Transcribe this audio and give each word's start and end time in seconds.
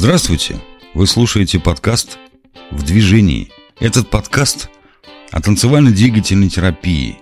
Здравствуйте! 0.00 0.60
Вы 0.94 1.08
слушаете 1.08 1.58
подкаст 1.58 2.18
«В 2.70 2.84
движении». 2.84 3.50
Этот 3.80 4.08
подкаст 4.08 4.70
о 5.32 5.40
танцевально-двигательной 5.40 6.48
терапии, 6.48 7.18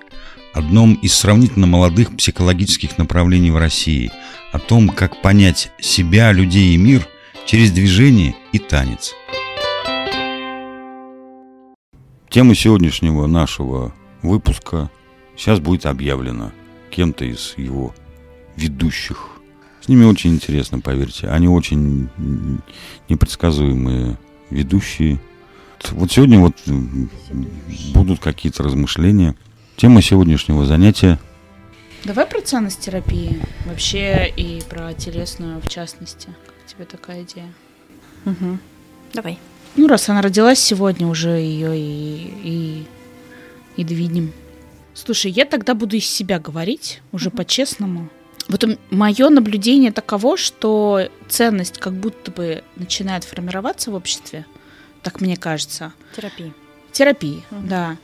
одном 0.52 0.92
из 0.96 1.14
сравнительно 1.14 1.66
молодых 1.66 2.14
психологических 2.14 2.98
направлений 2.98 3.50
в 3.50 3.56
России, 3.56 4.12
о 4.52 4.58
том, 4.58 4.90
как 4.90 5.22
понять 5.22 5.72
себя, 5.80 6.32
людей 6.32 6.74
и 6.74 6.76
мир 6.76 7.08
через 7.46 7.72
движение 7.72 8.36
и 8.52 8.58
танец. 8.58 9.14
Тема 12.28 12.54
сегодняшнего 12.54 13.26
нашего 13.26 13.94
выпуска 14.20 14.90
сейчас 15.34 15.60
будет 15.60 15.86
объявлена 15.86 16.52
кем-то 16.90 17.24
из 17.24 17.54
его 17.56 17.94
ведущих. 18.54 19.35
С 19.86 19.88
ними 19.88 20.04
очень 20.04 20.34
интересно, 20.34 20.80
поверьте. 20.80 21.28
Они 21.28 21.46
очень 21.46 22.08
непредсказуемые 23.08 24.18
ведущие. 24.50 25.20
Вот 25.92 26.10
сегодня 26.10 26.40
вот 26.40 26.54
будут 27.94 28.18
какие-то 28.18 28.64
размышления. 28.64 29.36
Тема 29.76 30.02
сегодняшнего 30.02 30.66
занятия. 30.66 31.20
Давай 32.02 32.26
про 32.26 32.40
ценность 32.40 32.80
терапии 32.80 33.40
вообще 33.64 34.28
и 34.36 34.60
про 34.68 34.92
телесную 34.92 35.60
в 35.60 35.68
частности. 35.68 36.30
Как 36.46 36.66
тебе 36.66 36.84
такая 36.84 37.22
идея? 37.22 37.54
Угу. 38.24 38.58
Давай. 39.14 39.38
Ну, 39.76 39.86
раз 39.86 40.08
она 40.08 40.20
родилась 40.20 40.58
сегодня, 40.58 41.06
уже 41.06 41.28
ее 41.28 41.78
и, 41.78 42.34
и, 42.42 42.86
и 43.76 43.84
двинем. 43.84 44.32
Слушай, 44.94 45.30
я 45.30 45.44
тогда 45.44 45.74
буду 45.74 45.94
из 45.94 46.06
себя 46.06 46.40
говорить, 46.40 47.02
уже 47.12 47.28
uh 47.28 47.36
по-честному. 47.36 48.08
Вот 48.48 48.64
мое 48.90 49.28
наблюдение 49.28 49.92
таково, 49.92 50.36
что 50.36 51.08
ценность 51.28 51.78
как 51.78 51.94
будто 51.94 52.30
бы 52.30 52.62
начинает 52.76 53.24
формироваться 53.24 53.90
в 53.90 53.94
обществе, 53.94 54.46
так 55.02 55.20
мне 55.20 55.36
кажется. 55.36 55.92
Терапии. 56.14 56.52
Терапии, 56.92 57.44
uh 57.50 57.66
да. 57.66 57.96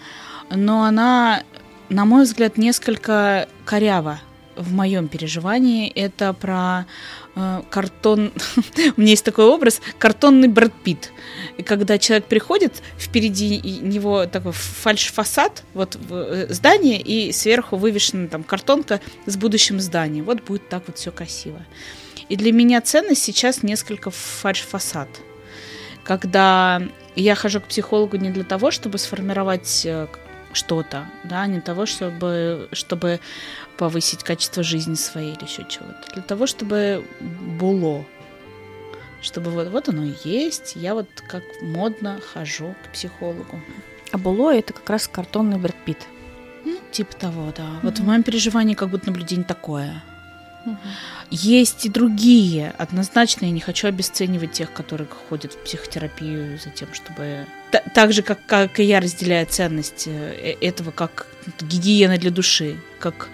Но 0.50 0.84
она, 0.84 1.44
на 1.88 2.04
мой 2.04 2.24
взгляд, 2.24 2.58
несколько 2.58 3.48
корява 3.64 4.20
в 4.56 4.72
моем 4.72 5.08
переживании. 5.08 5.88
Это 5.88 6.32
про 6.32 6.86
картон... 7.70 8.32
У 8.96 9.00
меня 9.00 9.10
есть 9.10 9.24
такой 9.24 9.46
образ, 9.46 9.80
картонный 9.98 10.48
Брэд 10.48 10.72
Питт. 10.84 11.12
И 11.56 11.62
когда 11.62 11.98
человек 11.98 12.26
приходит, 12.26 12.82
впереди 12.98 13.58
него 13.80 14.26
такой 14.26 14.52
фальш-фасад, 14.52 15.64
вот 15.74 15.98
э, 16.10 16.46
здание, 16.50 17.00
и 17.00 17.32
сверху 17.32 17.76
вывешена 17.76 18.28
там 18.28 18.42
картонка 18.42 19.00
с 19.26 19.36
будущим 19.36 19.80
зданием. 19.80 20.24
Вот 20.24 20.42
будет 20.42 20.68
так 20.68 20.84
вот 20.86 20.98
все 20.98 21.10
красиво. 21.10 21.64
И 22.28 22.36
для 22.36 22.52
меня 22.52 22.80
ценность 22.80 23.22
сейчас 23.22 23.62
несколько 23.62 24.10
фальш-фасад. 24.10 25.08
Когда 26.04 26.82
я 27.14 27.34
хожу 27.34 27.60
к 27.60 27.64
психологу 27.64 28.16
не 28.16 28.30
для 28.30 28.44
того, 28.44 28.70
чтобы 28.70 28.98
сформировать 28.98 29.82
э, 29.84 30.06
что-то, 30.54 31.06
да, 31.24 31.46
не 31.46 31.60
того, 31.60 31.86
чтобы, 31.86 32.68
чтобы 32.72 33.20
повысить 33.76 34.22
качество 34.22 34.62
жизни 34.62 34.94
своей 34.94 35.34
или 35.34 35.44
еще 35.44 35.64
чего-то. 35.68 36.12
Для 36.14 36.22
того, 36.22 36.46
чтобы 36.46 37.04
было, 37.20 38.04
чтобы 39.20 39.50
вот, 39.50 39.68
вот 39.68 39.88
оно 39.88 40.04
и 40.04 40.14
есть. 40.24 40.74
Я 40.76 40.94
вот 40.94 41.08
как 41.26 41.42
модно 41.62 42.20
хожу 42.32 42.74
к 42.84 42.92
психологу. 42.92 43.60
А 44.10 44.18
было 44.18 44.54
это 44.54 44.72
как 44.72 44.88
раз 44.90 45.08
картонный 45.08 45.58
Брэд 45.58 45.76
Питт. 45.84 46.06
Ну, 46.64 46.78
типа 46.90 47.14
того, 47.16 47.52
да. 47.56 47.62
Mm-hmm. 47.62 47.80
Вот 47.82 47.98
в 47.98 48.04
моем 48.04 48.22
переживании 48.22 48.74
как 48.74 48.90
будто 48.90 49.06
наблюдение 49.06 49.44
такое. 49.44 50.02
Mm-hmm. 50.64 50.76
Есть 51.30 51.86
и 51.86 51.88
другие. 51.88 52.74
Однозначно 52.78 53.46
я 53.46 53.50
не 53.50 53.60
хочу 53.60 53.88
обесценивать 53.88 54.52
тех, 54.52 54.72
которые 54.72 55.08
ходят 55.28 55.52
в 55.52 55.58
психотерапию 55.58 56.58
за 56.58 56.70
тем, 56.70 56.92
чтобы... 56.94 57.46
Т- 57.70 57.84
так 57.94 58.12
же, 58.12 58.22
как, 58.22 58.44
как 58.46 58.78
и 58.78 58.84
я 58.84 59.00
разделяю 59.00 59.46
ценность 59.46 60.06
э, 60.06 60.56
этого 60.60 60.90
как 60.90 61.26
гигиена 61.60 62.18
для 62.18 62.30
души, 62.30 62.80
как 63.00 63.28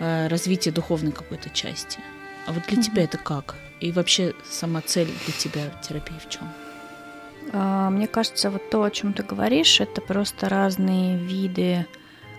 э, 0.00 0.28
развитие 0.28 0.72
духовной 0.72 1.12
какой-то 1.12 1.50
части. 1.50 1.98
А 2.46 2.52
вот 2.52 2.64
для 2.66 2.78
mm-hmm. 2.78 2.82
тебя 2.82 3.04
это 3.04 3.18
как? 3.18 3.56
И 3.80 3.92
вообще 3.92 4.34
сама 4.50 4.80
цель 4.80 5.08
для 5.24 5.34
тебя 5.34 5.62
терапии 5.82 6.16
в 6.24 6.28
чем? 6.28 6.52
А, 7.52 7.90
мне 7.90 8.06
кажется, 8.06 8.50
вот 8.50 8.70
то, 8.70 8.82
о 8.82 8.90
чем 8.90 9.12
ты 9.12 9.22
говоришь, 9.22 9.80
это 9.80 10.00
просто 10.00 10.48
разные 10.48 11.16
виды 11.16 11.86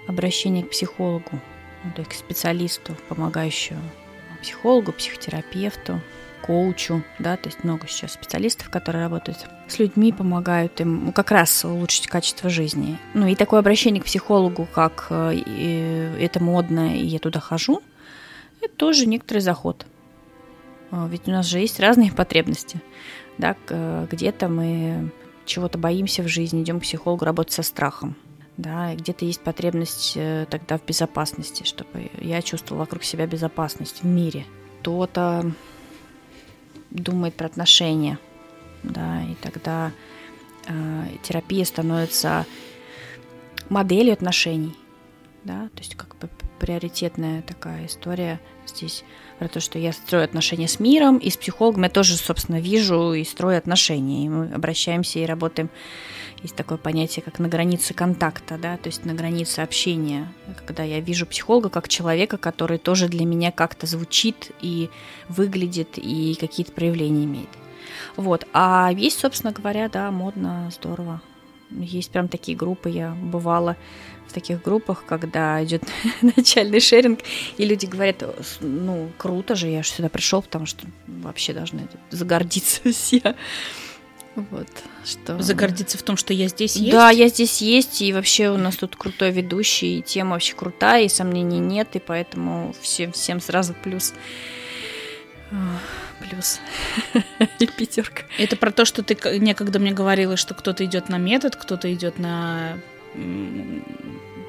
обращения 0.08 0.64
к 0.64 0.72
психологу, 0.72 1.40
ну, 1.84 1.92
то 1.96 2.02
есть 2.02 2.12
к 2.12 2.16
специалисту, 2.16 2.96
помогающему 3.10 3.82
психологу, 4.38 4.92
психотерапевту, 4.92 6.02
коучу, 6.42 7.04
да, 7.20 7.36
то 7.36 7.50
есть 7.50 7.64
много 7.64 7.88
сейчас 7.88 8.14
специалистов, 8.14 8.70
которые 8.70 9.04
работают 9.04 9.46
с 9.68 9.80
людьми, 9.80 10.14
помогают 10.14 10.80
им 10.80 11.12
как 11.12 11.32
раз 11.32 11.66
улучшить 11.66 12.08
качество 12.08 12.50
жизни. 12.50 12.98
Ну 13.14 13.28
и 13.28 13.36
такое 13.36 13.60
обращение 13.60 14.02
к 14.02 14.06
психологу, 14.06 14.68
как 14.74 15.08
э, 15.10 16.16
это 16.20 16.42
модно, 16.42 16.96
и 16.96 17.06
я 17.06 17.20
туда 17.20 17.40
хожу, 17.40 17.82
это 18.62 18.74
тоже 18.76 19.06
некоторый 19.08 19.40
заход. 19.40 19.86
А, 20.92 21.08
ведь 21.08 21.28
у 21.28 21.32
нас 21.32 21.46
же 21.46 21.60
есть 21.60 21.80
разные 21.80 22.12
потребности. 22.12 22.82
Да, 23.38 23.56
где-то 24.10 24.48
мы 24.48 25.12
чего-то 25.46 25.78
боимся 25.78 26.24
в 26.24 26.28
жизни, 26.28 26.64
идем 26.64 26.80
к 26.80 26.84
психологу 26.84 27.26
работать 27.26 27.54
со 27.54 27.64
страхом. 27.64 28.16
Да, 28.58 28.96
где-то 28.96 29.24
есть 29.24 29.42
потребность 29.42 30.14
э, 30.16 30.48
тогда 30.50 30.80
в 30.80 30.86
безопасности, 30.86 31.64
чтобы 31.64 32.10
я 32.20 32.42
чувствовала 32.42 32.84
вокруг 32.84 33.04
себя 33.04 33.28
безопасность 33.28 34.02
в 34.02 34.06
мире. 34.06 34.46
Кто-то 34.82 35.52
думает 36.90 37.36
про 37.36 37.46
отношения, 37.46 38.18
да, 38.82 39.22
и 39.24 39.36
тогда 39.36 39.92
э, 40.66 40.74
терапия 41.22 41.66
становится 41.66 42.48
моделью 43.70 44.14
отношений, 44.14 44.76
да, 45.48 45.70
то 45.74 45.80
есть 45.80 45.96
как 45.96 46.16
бы 46.18 46.30
приоритетная 46.60 47.42
такая 47.42 47.88
история 47.88 48.40
здесь 48.68 49.04
про 49.40 49.48
то, 49.48 49.60
что 49.60 49.80
я 49.80 49.94
строю 49.94 50.26
отношения 50.26 50.68
с 50.68 50.80
миром, 50.80 51.18
и 51.18 51.30
с 51.30 51.38
психологом 51.38 51.84
я 51.84 51.90
тоже, 51.90 52.18
собственно, 52.18 52.60
вижу 52.60 53.14
и 53.14 53.24
строю 53.24 53.58
отношения, 53.58 54.26
и 54.26 54.30
мы 54.30 54.54
обращаемся 54.54 55.20
и 55.20 55.26
работаем. 55.26 55.70
Есть 56.44 56.56
такое 56.56 56.78
понятие, 56.78 57.24
как 57.24 57.40
на 57.40 57.48
границе 57.48 57.96
контакта, 57.96 58.58
да, 58.58 58.78
то 58.78 58.88
есть 58.88 59.06
на 59.06 59.14
границе 59.14 59.62
общения, 59.62 60.32
когда 60.68 60.84
я 60.84 61.00
вижу 61.00 61.26
психолога 61.26 61.70
как 61.70 61.88
человека, 61.88 62.38
который 62.38 62.78
тоже 62.78 63.08
для 63.08 63.26
меня 63.26 63.52
как-то 63.52 63.88
звучит 63.88 64.52
и 64.62 64.90
выглядит, 65.30 65.98
и 65.98 66.36
какие-то 66.40 66.74
проявления 66.74 67.24
имеет. 67.24 67.50
Вот. 68.16 68.46
А 68.54 68.92
есть, 68.92 69.20
собственно 69.20 69.52
говоря, 69.52 69.90
да, 69.90 70.12
модно, 70.12 70.70
здорово. 70.72 71.22
Есть 71.72 72.12
прям 72.12 72.28
такие 72.28 72.58
группы, 72.58 72.90
я 72.90 73.12
бывала 73.12 73.76
в 74.28 74.34
таких 74.34 74.62
группах, 74.62 75.06
когда 75.06 75.64
идет 75.64 75.84
начальный 76.22 76.80
шеринг, 76.80 77.20
и 77.58 77.66
люди 77.66 77.86
говорят, 77.86 78.24
ну, 78.62 79.10
круто 79.18 79.56
же, 79.56 79.68
я 79.68 79.84
же 79.84 79.90
сюда 79.90 80.10
пришел, 80.10 80.42
потому 80.42 80.66
что 80.66 80.86
вообще 81.08 81.54
должны 81.54 81.88
загордиться 82.10 82.82
все. 82.92 83.36
Вот, 84.36 84.68
что... 85.04 85.42
Загордиться 85.42 85.98
в 85.98 86.04
том, 86.04 86.16
что 86.16 86.32
я 86.32 86.48
здесь 86.48 86.76
есть? 86.76 86.92
Да, 86.92 87.10
я 87.10 87.28
здесь 87.28 87.60
есть, 87.60 88.04
и 88.04 88.14
вообще 88.14 88.52
у 88.52 88.58
нас 88.58 88.76
тут 88.76 88.96
крутой 88.96 89.32
ведущий, 89.32 89.98
и 89.98 90.02
тема 90.04 90.34
вообще 90.34 90.54
крутая, 90.54 91.06
и 91.06 91.10
сомнений 91.10 91.60
нет, 91.60 91.96
и 91.96 92.00
поэтому 92.00 92.76
всем, 92.80 93.14
всем 93.14 93.42
сразу 93.42 93.74
плюс. 93.74 94.14
Плюс 96.20 96.60
и 97.60 97.68
пятерка. 97.68 98.24
Это 98.38 98.58
про 98.58 98.72
то, 98.72 98.86
что 98.86 99.04
ты 99.04 99.18
некогда 99.40 99.80
мне 99.80 99.94
говорила, 99.94 100.36
что 100.36 100.54
кто-то 100.54 100.84
идет 100.84 101.10
на 101.10 101.18
метод, 101.18 101.56
кто-то 101.56 101.94
идет 101.94 102.20
на 102.20 102.78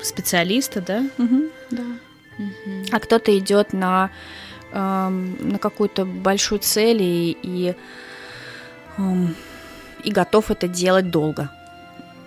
специалиста, 0.02 0.80
да? 0.80 1.04
Угу, 1.18 1.42
да. 1.70 1.82
Угу. 2.38 2.86
А 2.92 3.00
кто-то 3.00 3.36
идет 3.36 3.72
на, 3.72 4.10
эм, 4.72 5.36
на 5.52 5.58
какую-то 5.58 6.04
большую 6.04 6.60
цель 6.60 7.02
и, 7.02 7.36
и, 7.42 7.74
эм, 8.96 9.34
и 10.04 10.10
готов 10.10 10.50
это 10.50 10.68
делать 10.68 11.10
долго. 11.10 11.50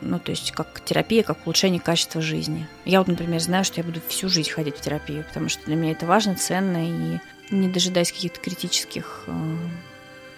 Ну, 0.02 0.20
то 0.20 0.32
есть 0.32 0.52
как 0.52 0.82
терапия, 0.84 1.24
как 1.24 1.46
улучшение 1.46 1.80
качества 1.80 2.22
жизни. 2.22 2.68
Я 2.86 3.00
вот, 3.00 3.08
например, 3.08 3.40
знаю, 3.40 3.64
что 3.64 3.80
я 3.80 3.84
буду 3.84 4.02
всю 4.08 4.30
жизнь 4.30 4.50
ходить 4.50 4.78
в 4.78 4.82
терапию, 4.82 5.24
потому 5.24 5.48
что 5.48 5.64
для 5.66 5.76
меня 5.76 5.92
это 5.92 6.06
важно, 6.08 6.36
ценно, 6.36 6.88
и 6.88 7.20
не 7.52 7.68
дожидаясь 7.68 8.12
каких-то 8.12 8.40
критических 8.40 9.24
э, 9.28 9.58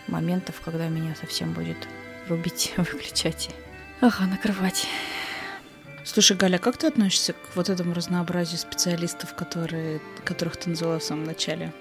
моментов, 0.07 0.62
когда 0.63 0.88
меня 0.88 1.15
совсем 1.15 1.54
будет 1.54 1.77
рубить, 2.27 2.74
выключать 2.77 3.50
ага, 4.01 4.25
накрывать. 4.25 4.88
Слушай, 6.04 6.36
Галя, 6.36 6.57
как 6.57 6.77
ты 6.77 6.88
относишься 6.88 7.33
к 7.33 7.56
вот 7.56 7.69
этому 7.69 7.94
разнообразию 7.94 8.60
специалистов, 8.60 9.36
которые, 9.36 10.01
которых 10.25 10.57
ты 10.57 10.69
назвала 10.69 11.00
в 11.00 11.04
самом 11.04 11.24
начале? 11.24 11.71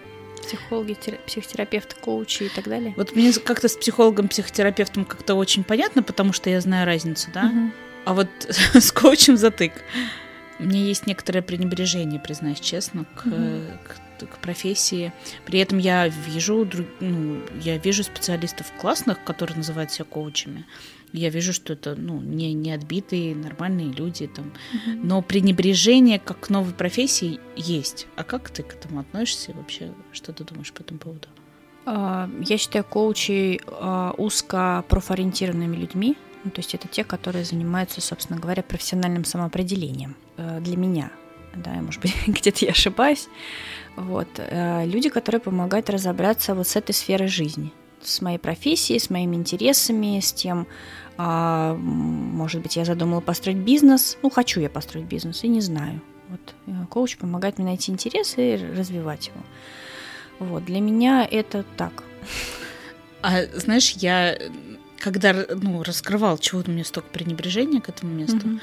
Психологи, 0.41 0.97
психотерапевты, 1.27 1.97
коучи 2.01 2.45
и 2.45 2.49
так 2.49 2.69
далее. 2.69 2.95
Вот 2.97 3.15
мне 3.15 3.33
как-то 3.33 3.69
с 3.69 3.77
психологом, 3.77 4.29
психотерапевтом 4.29 5.05
как-то 5.05 5.35
очень 5.35 5.65
понятно, 5.65 6.03
потому 6.03 6.33
что 6.33 6.51
я 6.51 6.61
знаю 6.61 6.87
разницу, 6.87 7.31
да? 7.33 7.47
Угу. 7.47 7.71
А 8.05 8.15
вот 8.15 8.29
с 8.75 8.93
коучем 8.93 9.37
затык. 9.37 9.73
Мне 10.63 10.87
есть 10.87 11.07
некоторое 11.07 11.43
пренебрежение, 11.43 12.21
признаюсь 12.21 12.61
честно, 12.61 13.05
к, 13.17 13.27
mm-hmm. 13.27 13.79
к, 14.19 14.27
к 14.27 14.39
профессии. 14.39 15.13
При 15.45 15.59
этом 15.59 15.79
я 15.79 16.09
вижу, 16.09 16.69
ну, 17.01 17.41
я 17.61 17.79
вижу 17.79 18.03
специалистов 18.03 18.73
классных, 18.81 19.23
которые 19.25 19.57
называют 19.57 19.91
себя 19.91 20.05
коучами. 20.05 20.65
Я 21.13 21.29
вижу, 21.29 21.53
что 21.53 21.75
это 21.75 21.95
ну, 21.95 22.21
не, 22.21 22.55
не 22.55 22.73
отбитые, 22.73 23.35
нормальные 23.35 23.93
люди. 23.93 24.27
Там. 24.29 24.47
Mm-hmm. 24.47 25.01
Но 25.03 25.21
пренебрежение 25.21 26.19
как 26.19 26.41
к 26.41 26.49
новой 26.49 26.73
профессии 26.73 27.39
есть. 27.55 28.07
А 28.17 28.25
как 28.25 28.49
ты 28.49 28.63
к 28.63 28.75
этому 28.75 29.01
относишься 29.01 29.53
вообще? 29.53 29.93
Что 30.13 30.33
ты 30.33 30.45
думаешь 30.45 30.73
по 30.73 30.81
этому 30.81 30.99
поводу? 30.99 31.29
А, 31.85 32.31
я 32.41 32.59
считаю 32.59 32.85
коучей 32.85 33.61
а, 33.67 34.15
узко 34.17 34.85
профориентированными 34.89 35.77
людьми. 35.77 36.17
Ну, 36.45 36.51
то 36.51 36.61
есть 36.61 36.75
это 36.75 36.89
те, 36.89 37.05
которые 37.05 37.45
занимаются, 37.45 38.01
собственно 38.01 38.39
говоря, 38.39 38.63
профессиональным 38.63 39.25
самоопределением 39.25 40.17
э, 40.37 40.61
для 40.61 40.77
меня. 40.77 41.11
Да, 41.55 41.71
может 41.73 42.01
быть, 42.01 42.15
где-то 42.27 42.65
я 42.65 42.73
ошибаюсь. 42.73 43.29
Вот. 43.97 44.29
Э, 44.39 44.85
люди, 44.87 45.09
которые 45.09 45.41
помогают 45.41 45.91
разобраться 45.91 46.55
вот 46.55 46.67
с 46.67 46.77
этой 46.77 46.93
сферой 46.93 47.29
жизни, 47.29 47.73
с 48.01 48.21
моей 48.21 48.39
профессией, 48.39 48.99
с 48.99 49.11
моими 49.11 49.37
интересами, 49.37 50.19
с 50.21 50.33
тем, 50.33 50.67
а, 51.17 51.75
может 51.75 52.63
быть, 52.63 52.77
я 52.77 52.85
задумала 52.85 53.21
построить 53.21 53.59
бизнес. 53.59 54.19
Ну, 54.23 54.31
хочу 54.31 54.61
я 54.61 54.69
построить 54.69 55.07
бизнес 55.07 55.45
и 55.45 55.49
не 55.49 55.61
знаю. 55.61 56.01
Вот. 56.29 56.55
Э, 56.67 56.87
коуч 56.89 57.17
помогает 57.17 57.59
мне 57.59 57.69
найти 57.69 57.93
интерес 57.93 58.35
и 58.39 58.57
развивать 58.57 59.29
его. 59.29 59.41
Вот. 60.39 60.65
Для 60.65 60.81
меня 60.81 61.27
это 61.31 61.65
так. 61.77 62.03
А 63.21 63.45
знаешь, 63.55 63.91
я 63.93 64.37
когда 65.03 65.35
ну, 65.51 65.83
раскрывал, 65.83 66.39
чего 66.39 66.63
у 66.65 66.71
меня 66.71 66.85
столько 66.85 67.09
пренебрежения 67.09 67.81
к 67.81 67.89
этому 67.89 68.13
месту, 68.13 68.61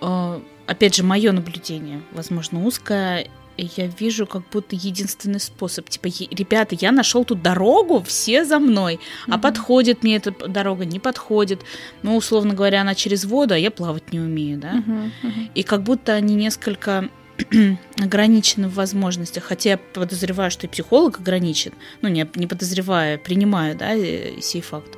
mm-hmm. 0.00 0.44
опять 0.66 0.94
же, 0.94 1.02
мое 1.02 1.32
наблюдение, 1.32 2.02
возможно, 2.12 2.64
узкое, 2.64 3.28
я 3.56 3.86
вижу 3.86 4.26
как 4.26 4.42
будто 4.50 4.76
единственный 4.76 5.40
способ. 5.40 5.88
Типа, 5.88 6.06
ребята, 6.06 6.76
я 6.78 6.92
нашел 6.92 7.24
тут 7.24 7.42
дорогу, 7.42 8.02
все 8.02 8.44
за 8.44 8.58
мной. 8.58 8.94
Mm-hmm. 8.94 9.34
А 9.34 9.38
подходит 9.38 10.02
мне 10.02 10.16
эта 10.16 10.32
дорога, 10.48 10.84
не 10.84 10.98
подходит. 10.98 11.62
Ну, 12.02 12.16
условно 12.16 12.54
говоря, 12.54 12.82
она 12.82 12.94
через 12.94 13.24
воду, 13.24 13.54
а 13.54 13.58
я 13.58 13.70
плавать 13.70 14.12
не 14.12 14.20
умею, 14.20 14.58
да. 14.58 14.74
Mm-hmm. 14.74 15.10
Mm-hmm. 15.22 15.50
И 15.54 15.62
как 15.62 15.82
будто 15.82 16.14
они 16.14 16.34
несколько 16.34 17.08
ограничены 17.98 18.68
в 18.68 18.74
возможностях, 18.74 19.44
хотя 19.44 19.70
я 19.70 19.78
подозреваю, 19.78 20.50
что 20.50 20.66
и 20.66 20.70
психолог 20.70 21.20
ограничен, 21.20 21.72
ну, 22.02 22.08
не, 22.08 22.28
не 22.34 22.46
подозревая, 22.46 23.18
принимаю, 23.18 23.76
да, 23.76 23.94
э, 23.94 24.40
сей 24.40 24.62
факт 24.62 24.96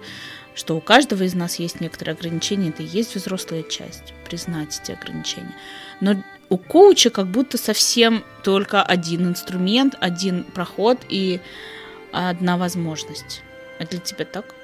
что 0.54 0.76
у 0.76 0.80
каждого 0.80 1.22
из 1.22 1.34
нас 1.34 1.56
есть 1.56 1.80
некоторые 1.80 2.14
ограничения, 2.14 2.68
это 2.68 2.82
и 2.82 2.86
есть 2.86 3.14
взрослая 3.14 3.62
часть, 3.62 4.12
признать 4.24 4.80
эти 4.82 4.92
ограничения. 4.92 5.54
Но 6.00 6.22
у 6.48 6.58
коуча 6.58 7.10
как 7.10 7.28
будто 7.28 7.58
совсем 7.58 8.24
только 8.42 8.82
один 8.82 9.28
инструмент, 9.28 9.94
один 10.00 10.44
проход 10.44 10.98
и 11.08 11.40
одна 12.12 12.58
возможность. 12.58 13.42
А 13.78 13.86
для 13.86 13.98
тебя 13.98 14.24
так? 14.24 14.54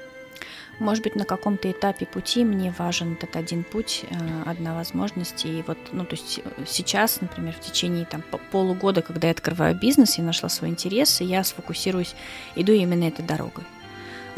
Может 0.77 1.03
быть, 1.03 1.15
на 1.15 1.25
каком-то 1.25 1.69
этапе 1.69 2.05
пути 2.05 2.45
мне 2.45 2.73
важен 2.77 3.13
этот 3.13 3.35
один 3.35 3.65
путь, 3.65 4.05
э, 4.09 4.15
одна 4.45 4.75
возможность. 4.75 5.45
И 5.45 5.61
вот, 5.67 5.77
ну, 5.91 6.05
то 6.05 6.15
есть 6.15 6.39
э, 6.41 6.63
сейчас, 6.65 7.19
например, 7.19 7.53
в 7.53 7.59
течение 7.59 8.05
там, 8.05 8.23
полугода, 8.51 9.01
когда 9.01 9.27
я 9.27 9.31
открываю 9.31 9.75
бизнес, 9.75 10.17
я 10.17 10.23
нашла 10.23 10.47
свой 10.47 10.69
интерес, 10.69 11.19
и 11.19 11.25
я 11.25 11.43
сфокусируюсь, 11.43 12.15
иду 12.55 12.71
именно 12.71 13.03
этой 13.03 13.25
дорогой 13.25 13.65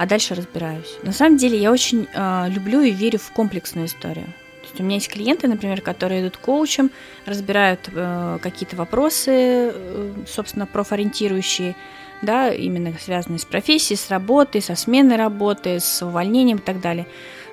а 0.01 0.07
дальше 0.07 0.33
разбираюсь. 0.33 0.97
На 1.03 1.11
самом 1.11 1.37
деле 1.37 1.59
я 1.59 1.71
очень 1.71 2.07
э, 2.11 2.49
люблю 2.49 2.81
и 2.81 2.89
верю 2.89 3.19
в 3.19 3.29
комплексную 3.29 3.85
историю. 3.85 4.25
То 4.25 4.67
есть 4.67 4.79
у 4.79 4.83
меня 4.83 4.95
есть 4.95 5.09
клиенты, 5.09 5.47
например, 5.47 5.81
которые 5.81 6.21
идут 6.21 6.37
коучем, 6.37 6.89
разбирают 7.27 7.87
э, 7.93 8.39
какие-то 8.41 8.75
вопросы, 8.75 9.29
э, 9.71 10.13
собственно, 10.27 10.65
профориентирующие, 10.65 11.75
да, 12.23 12.51
именно 12.51 12.95
связанные 12.99 13.37
с 13.37 13.45
профессией, 13.45 13.95
с 13.95 14.09
работой, 14.09 14.63
со 14.63 14.75
сменой 14.75 15.17
работы, 15.17 15.79
с 15.79 16.03
увольнением 16.03 16.57
и 16.57 16.61
так 16.61 16.81
далее. 16.81 17.05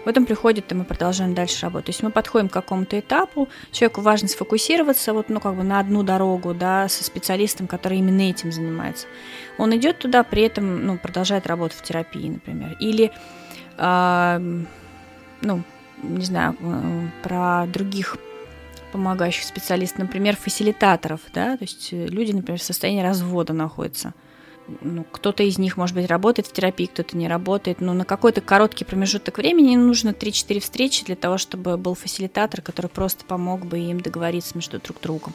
Потом 0.05 0.27
приходит, 0.27 0.71
и 0.73 0.75
мы 0.75 0.85
продолжаем 0.85 1.35
дальше 1.35 1.62
работать. 1.62 1.87
То 1.87 1.91
есть 1.91 2.03
мы 2.03 2.11
подходим 2.11 2.49
к 2.49 2.53
какому-то 2.53 2.99
этапу, 2.99 3.49
человеку 3.73 4.00
важно 4.00 4.29
сфокусироваться 4.29 5.12
вот, 5.12 5.29
ну, 5.29 5.41
как 5.41 5.56
бы 5.56 5.62
на 5.62 5.81
одну 5.81 6.03
дорогу, 6.03 6.55
да, 6.55 6.89
со 6.89 7.05
специалистом, 7.05 7.67
который 7.67 7.99
именно 7.99 8.23
этим 8.23 8.53
занимается. 8.53 9.06
Он 9.59 9.77
идет 9.77 9.99
туда, 9.99 10.23
при 10.23 10.43
этом, 10.43 10.87
ну, 10.87 10.99
продолжает 10.99 11.47
работать 11.47 11.79
в 11.79 11.83
терапии, 11.83 12.31
например. 12.31 12.77
Или, 12.81 13.12
э, 13.77 14.65
ну, 15.43 15.62
не 16.03 16.25
знаю, 16.25 16.56
э, 16.61 17.09
про 17.23 17.67
других 17.67 18.17
помогающих 18.93 19.44
специалистов, 19.44 19.99
например, 19.99 20.37
фасилитаторов, 20.37 21.21
да, 21.35 21.59
то 21.59 21.65
есть 21.65 21.93
люди, 21.93 22.33
например, 22.33 22.59
в 22.59 22.62
состоянии 22.62 23.03
развода 23.03 23.53
находятся– 23.53 24.15
ну, 24.81 25.05
кто-то 25.11 25.43
из 25.43 25.59
них, 25.59 25.76
может 25.76 25.94
быть, 25.94 26.09
работает 26.09 26.49
в 26.49 26.53
терапии, 26.53 26.87
кто-то 26.87 27.17
не 27.17 27.29
работает, 27.29 27.81
но 27.81 27.94
на 27.94 28.05
какой-то 28.05 28.41
короткий 28.41 28.85
промежуток 28.85 29.38
времени 29.38 29.76
нужно 29.76 30.11
3-4 30.11 30.61
встречи 30.61 31.05
для 31.05 31.17
того, 31.17 31.38
чтобы 31.38 31.76
был 31.76 31.94
фасилитатор, 31.94 32.61
который 32.61 32.88
просто 32.88 33.25
помог 33.25 33.67
бы 33.67 33.79
им 33.79 34.00
договориться 34.00 34.56
между 34.56 34.79
друг 34.81 35.00
другом. 35.00 35.35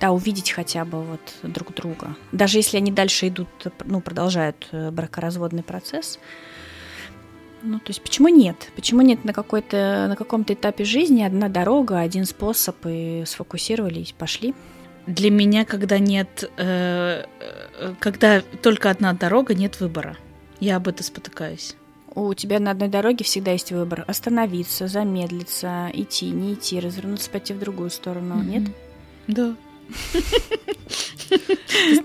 Да, 0.00 0.10
увидеть 0.10 0.50
хотя 0.50 0.84
бы 0.84 1.02
вот 1.02 1.20
друг 1.42 1.72
друга. 1.74 2.16
Даже 2.32 2.58
если 2.58 2.76
они 2.76 2.90
дальше 2.90 3.28
идут, 3.28 3.48
ну, 3.84 4.00
продолжают 4.00 4.68
э, 4.72 4.90
бракоразводный 4.90 5.62
процесс, 5.62 6.18
ну, 7.62 7.78
то 7.78 7.88
есть 7.88 8.02
почему 8.02 8.28
нет? 8.28 8.70
Почему 8.76 9.00
нет 9.00 9.24
на, 9.24 9.32
какой-то, 9.32 10.06
на 10.08 10.16
каком-то 10.16 10.52
этапе 10.52 10.84
жизни 10.84 11.22
одна 11.22 11.48
дорога, 11.48 12.00
один 12.00 12.26
способ, 12.26 12.76
и 12.84 13.22
сфокусировались, 13.26 14.12
пошли? 14.12 14.54
Для 15.06 15.30
меня, 15.30 15.64
когда 15.64 15.98
нет, 15.98 16.50
э, 16.56 17.24
э, 17.40 17.94
когда 18.00 18.40
только 18.40 18.90
одна 18.90 19.12
дорога, 19.12 19.54
нет 19.54 19.80
выбора. 19.80 20.16
Я 20.60 20.76
об 20.76 20.88
этом 20.88 21.04
спотыкаюсь. 21.04 21.76
У 22.14 22.32
тебя 22.34 22.60
на 22.60 22.70
одной 22.70 22.88
дороге 22.88 23.24
всегда 23.24 23.52
есть 23.52 23.72
выбор. 23.72 24.04
Остановиться, 24.06 24.86
замедлиться, 24.86 25.90
идти, 25.92 26.30
не 26.30 26.54
идти, 26.54 26.80
развернуться, 26.80 27.28
пойти 27.28 27.52
в 27.52 27.58
другую 27.58 27.90
сторону, 27.90 28.36
mm-hmm. 28.36 28.46
нет? 28.46 28.70
Да. 29.26 29.56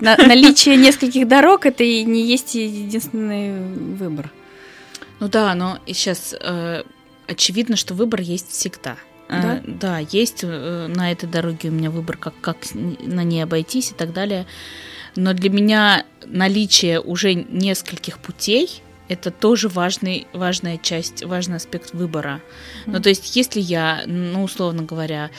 Наличие 0.00 0.76
нескольких 0.76 1.26
дорог 1.28 1.64
это 1.64 1.84
и 1.84 2.04
не 2.04 2.26
есть 2.26 2.54
единственный 2.54 3.94
выбор. 3.94 4.30
Ну 5.20 5.28
да, 5.28 5.54
но 5.54 5.78
сейчас 5.86 6.34
э, 6.38 6.82
очевидно, 7.26 7.76
что 7.76 7.94
выбор 7.94 8.20
есть 8.20 8.50
всегда. 8.50 8.96
А, 9.30 9.42
да? 9.42 9.62
да, 9.64 9.98
есть 9.98 10.40
э, 10.42 10.86
на 10.88 11.12
этой 11.12 11.28
дороге 11.28 11.68
у 11.68 11.72
меня 11.72 11.90
выбор, 11.90 12.16
как, 12.16 12.34
как 12.40 12.56
на 12.74 13.22
ней 13.22 13.42
обойтись 13.42 13.92
и 13.92 13.94
так 13.94 14.12
далее. 14.12 14.46
Но 15.16 15.32
для 15.32 15.50
меня 15.50 16.04
наличие 16.26 17.00
уже 17.00 17.34
нескольких 17.34 18.18
путей 18.18 18.82
это 19.08 19.32
тоже 19.32 19.68
важный, 19.68 20.28
важная 20.32 20.78
часть, 20.78 21.24
важный 21.24 21.56
аспект 21.56 21.94
выбора. 21.94 22.40
Mm-hmm. 22.86 22.90
Ну, 22.92 23.00
то 23.00 23.08
есть, 23.08 23.34
если 23.34 23.60
я, 23.60 24.02
ну, 24.06 24.44
условно 24.44 24.84
говоря, 24.84 25.30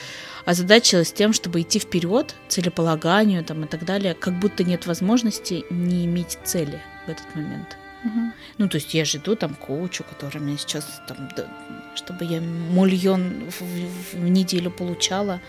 озадачилась 0.44 1.12
тем, 1.12 1.32
чтобы 1.32 1.62
идти 1.62 1.78
вперед, 1.78 2.34
целеполаганию 2.48 3.42
там, 3.42 3.64
и 3.64 3.66
так 3.66 3.86
далее, 3.86 4.12
как 4.12 4.38
будто 4.38 4.62
нет 4.62 4.86
возможности 4.86 5.64
не 5.70 6.04
иметь 6.04 6.38
цели 6.44 6.82
в 7.06 7.10
этот 7.10 7.34
момент. 7.34 7.78
Угу. 8.04 8.32
Ну, 8.58 8.68
то 8.68 8.76
есть 8.76 8.94
я 8.94 9.04
же 9.04 9.18
иду 9.18 9.36
там 9.36 9.54
коучу, 9.54 10.04
который 10.04 10.40
мне 10.40 10.56
сейчас 10.56 11.02
там, 11.06 11.28
да, 11.36 11.46
чтобы 11.94 12.24
я 12.24 12.40
миллион 12.40 13.50
в, 13.50 13.60
в, 13.60 14.14
в 14.14 14.28
неделю 14.28 14.70
получала, 14.70 15.40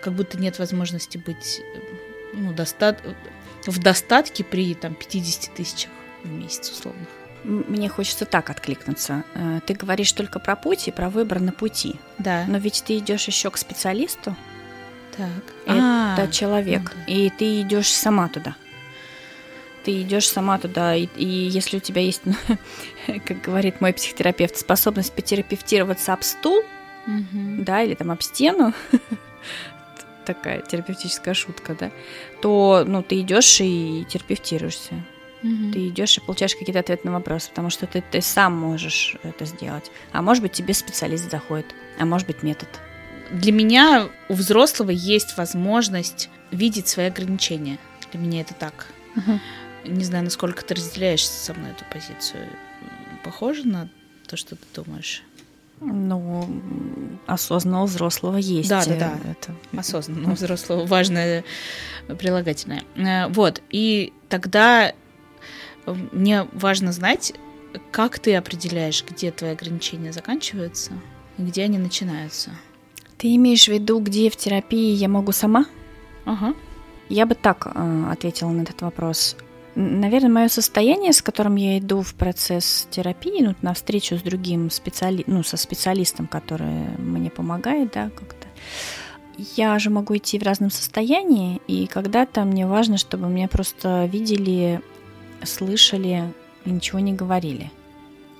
как 0.00 0.12
будто 0.12 0.38
нет 0.38 0.58
возможности 0.58 1.18
быть 1.18 1.62
ну, 2.34 2.52
достат 2.52 3.02
в 3.66 3.78
достатке 3.80 4.44
при 4.44 4.74
там 4.74 4.94
50 4.94 5.54
тысячах 5.54 5.90
в 6.22 6.30
месяц 6.30 6.70
условно. 6.70 7.06
Мне 7.44 7.88
хочется 7.88 8.24
так 8.24 8.50
откликнуться. 8.50 9.24
Э, 9.34 9.60
ты 9.64 9.74
говоришь 9.74 10.12
только 10.12 10.40
про 10.40 10.56
путь 10.56 10.88
и 10.88 10.90
про 10.90 11.10
выбор 11.10 11.40
на 11.40 11.52
пути. 11.52 11.96
Да. 12.18 12.44
Но 12.48 12.58
ведь 12.58 12.82
ты 12.84 12.98
идешь 12.98 13.26
еще 13.26 13.50
к 13.50 13.56
специалисту. 13.56 14.34
Так. 15.16 15.28
Это 15.64 15.78
А-а-а. 15.78 16.28
человек. 16.28 16.82
Ну, 16.82 17.02
да. 17.06 17.12
И 17.12 17.30
ты 17.30 17.60
идешь 17.62 17.92
сама 17.92 18.28
туда 18.28 18.56
ты 19.86 20.02
идешь 20.02 20.28
сама 20.28 20.58
туда, 20.58 20.96
и, 20.96 21.06
и 21.14 21.24
если 21.24 21.76
у 21.76 21.80
тебя 21.80 22.02
есть, 22.02 22.22
как 23.06 23.40
говорит 23.40 23.80
мой 23.80 23.92
психотерапевт, 23.92 24.56
способность 24.56 25.12
потерапевтироваться 25.12 26.12
об 26.12 26.24
стул, 26.24 26.64
угу. 27.06 27.62
да, 27.62 27.82
или 27.82 27.94
там 27.94 28.10
об 28.10 28.20
стену, 28.20 28.74
такая 30.26 30.60
терапевтическая 30.60 31.34
шутка, 31.34 31.76
да, 31.78 31.92
то, 32.42 32.82
ну, 32.84 33.04
ты 33.04 33.20
идешь 33.20 33.60
и 33.60 34.04
терапевтируешься. 34.10 34.94
Угу. 35.44 35.72
Ты 35.72 35.86
идешь 35.86 36.18
и 36.18 36.20
получаешь 36.20 36.56
какие-то 36.56 36.80
ответы 36.80 37.06
на 37.06 37.12
вопросы, 37.12 37.50
потому 37.50 37.70
что 37.70 37.86
ты, 37.86 38.02
ты 38.10 38.20
сам 38.20 38.54
можешь 38.54 39.14
это 39.22 39.44
сделать. 39.44 39.92
А 40.10 40.20
может 40.20 40.42
быть, 40.42 40.50
тебе 40.50 40.74
специалист 40.74 41.30
заходит, 41.30 41.76
а 42.00 42.04
может 42.04 42.26
быть, 42.26 42.42
метод. 42.42 42.68
Для 43.30 43.52
меня 43.52 44.08
у 44.28 44.34
взрослого 44.34 44.90
есть 44.90 45.36
возможность 45.36 46.28
видеть 46.50 46.88
свои 46.88 47.06
ограничения. 47.06 47.78
Для 48.10 48.18
меня 48.18 48.40
это 48.40 48.54
так. 48.54 48.88
Угу. 49.14 49.38
Не 49.86 50.04
знаю, 50.04 50.24
насколько 50.24 50.64
ты 50.64 50.74
разделяешь 50.74 51.26
со 51.26 51.54
мной 51.54 51.70
эту 51.70 51.84
позицию. 51.92 52.48
Похоже 53.24 53.66
на 53.66 53.88
то, 54.26 54.36
что 54.36 54.56
ты 54.56 54.64
думаешь? 54.74 55.22
Ну, 55.80 56.48
осознанного 57.26 57.86
взрослого 57.86 58.36
есть. 58.38 58.68
Да, 58.68 58.84
да, 58.84 58.96
да. 58.96 59.18
Это... 59.30 59.54
Осознанного 59.78 60.34
взрослого 60.34 60.86
важное 60.86 61.44
прилагательное. 62.18 62.82
Э, 62.96 63.28
вот. 63.28 63.62
И 63.70 64.12
тогда 64.28 64.94
мне 65.86 66.44
важно 66.52 66.92
знать, 66.92 67.34
как 67.90 68.18
ты 68.18 68.34
определяешь, 68.36 69.04
где 69.06 69.30
твои 69.30 69.50
ограничения 69.52 70.12
заканчиваются 70.12 70.92
и 71.36 71.42
где 71.42 71.64
они 71.64 71.78
начинаются. 71.78 72.52
Ты 73.18 73.34
имеешь 73.36 73.64
в 73.64 73.68
виду, 73.68 74.00
где 74.00 74.30
в 74.30 74.36
терапии 74.36 74.94
я 74.94 75.08
могу 75.08 75.32
сама? 75.32 75.66
Ага. 76.24 76.54
Я 77.08 77.26
бы 77.26 77.34
так 77.34 77.66
э, 77.72 78.04
ответила 78.10 78.50
на 78.50 78.62
этот 78.62 78.80
вопрос. 78.82 79.36
Наверное, 79.78 80.30
мое 80.30 80.48
состояние, 80.48 81.12
с 81.12 81.20
которым 81.20 81.56
я 81.56 81.78
иду 81.78 82.00
в 82.00 82.14
процесс 82.14 82.88
терапии, 82.90 83.42
ну, 83.42 83.54
на 83.60 83.74
встречу 83.74 84.16
с 84.16 84.22
другим 84.22 84.70
специали... 84.70 85.22
ну, 85.26 85.42
со 85.42 85.58
специалистом, 85.58 86.26
который 86.26 86.96
мне 86.96 87.30
помогает, 87.30 87.92
да, 87.92 88.08
как-то. 88.08 88.46
Я 89.36 89.78
же 89.78 89.90
могу 89.90 90.16
идти 90.16 90.38
в 90.38 90.42
разном 90.44 90.70
состоянии, 90.70 91.60
и 91.68 91.86
когда-то 91.86 92.44
мне 92.44 92.66
важно, 92.66 92.96
чтобы 92.96 93.28
меня 93.28 93.48
просто 93.48 94.06
видели, 94.06 94.80
слышали 95.42 96.32
и 96.64 96.70
ничего 96.70 96.98
не 97.00 97.12
говорили. 97.12 97.70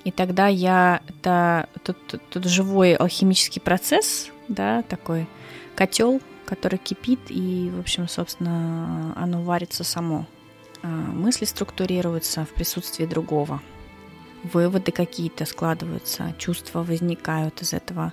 И 0.05 0.13
тогда 0.13 0.47
я 0.47 1.03
это 1.07 1.69
тут, 1.83 1.99
тут 2.31 2.47
живой 2.47 2.95
алхимический 2.95 3.61
процесс, 3.61 4.31
да, 4.49 4.81
такой 4.85 5.27
котел, 5.75 6.23
который 6.47 6.79
кипит, 6.79 7.21
и, 7.29 7.71
в 7.77 7.81
общем, 7.81 8.09
собственно, 8.09 9.13
оно 9.17 9.43
варится 9.43 9.85
само. 9.85 10.25
А, 10.83 10.87
мысли 10.87 11.45
структурируются 11.45 12.45
в 12.45 12.51
присутствии 12.51 13.07
другого. 13.07 13.61
Выводы 14.43 14.93
какие-то 14.93 15.45
складываются, 15.45 16.35
чувства 16.39 16.83
возникают 16.83 17.63
из 17.63 17.73
этого. 17.73 18.13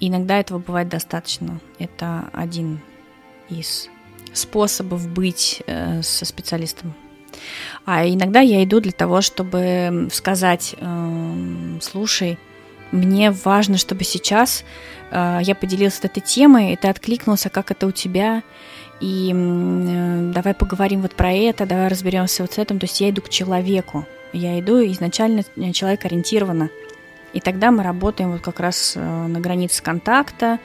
И 0.00 0.08
иногда 0.08 0.38
этого 0.38 0.58
бывает 0.58 0.88
достаточно. 0.88 1.60
Это 1.78 2.30
один 2.32 2.80
из 3.48 3.88
способов 4.32 5.08
быть 5.08 5.62
э, 5.66 6.02
со 6.02 6.24
специалистом. 6.24 6.94
А 7.84 8.06
иногда 8.06 8.40
я 8.40 8.62
иду 8.64 8.80
для 8.80 8.92
того, 8.92 9.20
чтобы 9.20 10.08
сказать, 10.12 10.74
э, 10.78 11.78
слушай, 11.80 12.38
мне 12.92 13.30
важно, 13.30 13.76
чтобы 13.76 14.04
сейчас 14.04 14.64
э, 15.10 15.40
я 15.42 15.54
поделился 15.54 16.06
этой 16.06 16.20
темой, 16.20 16.72
и 16.72 16.76
ты 16.76 16.88
откликнулся, 16.88 17.50
как 17.50 17.70
это 17.70 17.86
у 17.86 17.90
тебя, 17.90 18.42
и 19.00 19.32
э, 19.32 20.32
давай 20.34 20.54
поговорим 20.54 21.02
вот 21.02 21.14
про 21.14 21.32
это, 21.32 21.66
давай 21.66 21.88
разберемся 21.88 22.42
вот 22.42 22.52
с 22.52 22.58
этим. 22.58 22.78
То 22.78 22.84
есть 22.84 23.00
я 23.00 23.10
иду 23.10 23.22
к 23.22 23.28
человеку, 23.28 24.06
я 24.32 24.58
иду 24.58 24.78
изначально 24.86 25.44
человек 25.72 26.04
ориентированно. 26.04 26.70
И 27.32 27.40
тогда 27.40 27.70
мы 27.70 27.82
работаем 27.82 28.32
вот 28.32 28.40
как 28.40 28.60
раз 28.60 28.94
э, 28.96 29.00
на 29.00 29.40
границе 29.40 29.82
контакта, 29.82 30.58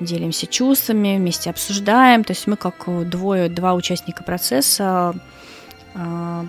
делимся 0.00 0.46
чувствами, 0.46 1.16
вместе 1.16 1.50
обсуждаем. 1.50 2.24
То 2.24 2.32
есть 2.32 2.46
мы 2.46 2.56
как 2.56 2.88
двое, 3.08 3.48
два 3.48 3.74
участника 3.74 4.22
процесса 4.22 5.14
э, 5.94 6.44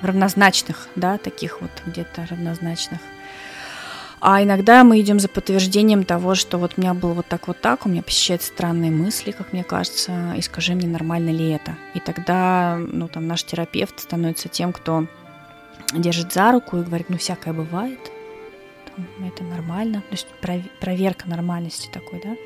равнозначных, 0.00 0.88
да, 0.96 1.18
таких 1.18 1.60
вот 1.60 1.70
где-то 1.86 2.26
равнозначных. 2.30 3.00
А 4.20 4.42
иногда 4.42 4.84
мы 4.84 5.00
идем 5.00 5.18
за 5.18 5.28
подтверждением 5.28 6.04
того, 6.04 6.34
что 6.34 6.58
вот 6.58 6.74
у 6.76 6.80
меня 6.80 6.92
было 6.92 7.14
вот 7.14 7.26
так, 7.26 7.48
вот 7.48 7.60
так, 7.60 7.86
у 7.86 7.88
меня 7.88 8.02
посещают 8.02 8.42
странные 8.42 8.90
мысли, 8.90 9.30
как 9.30 9.54
мне 9.54 9.64
кажется, 9.64 10.34
и 10.36 10.42
скажи 10.42 10.74
мне, 10.74 10.86
нормально 10.86 11.30
ли 11.30 11.50
это. 11.50 11.76
И 11.94 12.00
тогда, 12.00 12.76
ну, 12.78 13.08
там, 13.08 13.26
наш 13.26 13.44
терапевт 13.44 13.98
становится 13.98 14.48
тем, 14.48 14.74
кто 14.74 15.06
держит 15.94 16.34
за 16.34 16.52
руку 16.52 16.76
и 16.76 16.84
говорит, 16.84 17.08
ну, 17.08 17.16
всякое 17.16 17.54
бывает, 17.54 17.98
это 19.24 19.42
нормально, 19.42 20.02
то 20.02 20.12
есть 20.12 20.26
проверка 20.80 21.26
нормальности 21.26 21.88
такой, 21.90 22.20
да. 22.22 22.36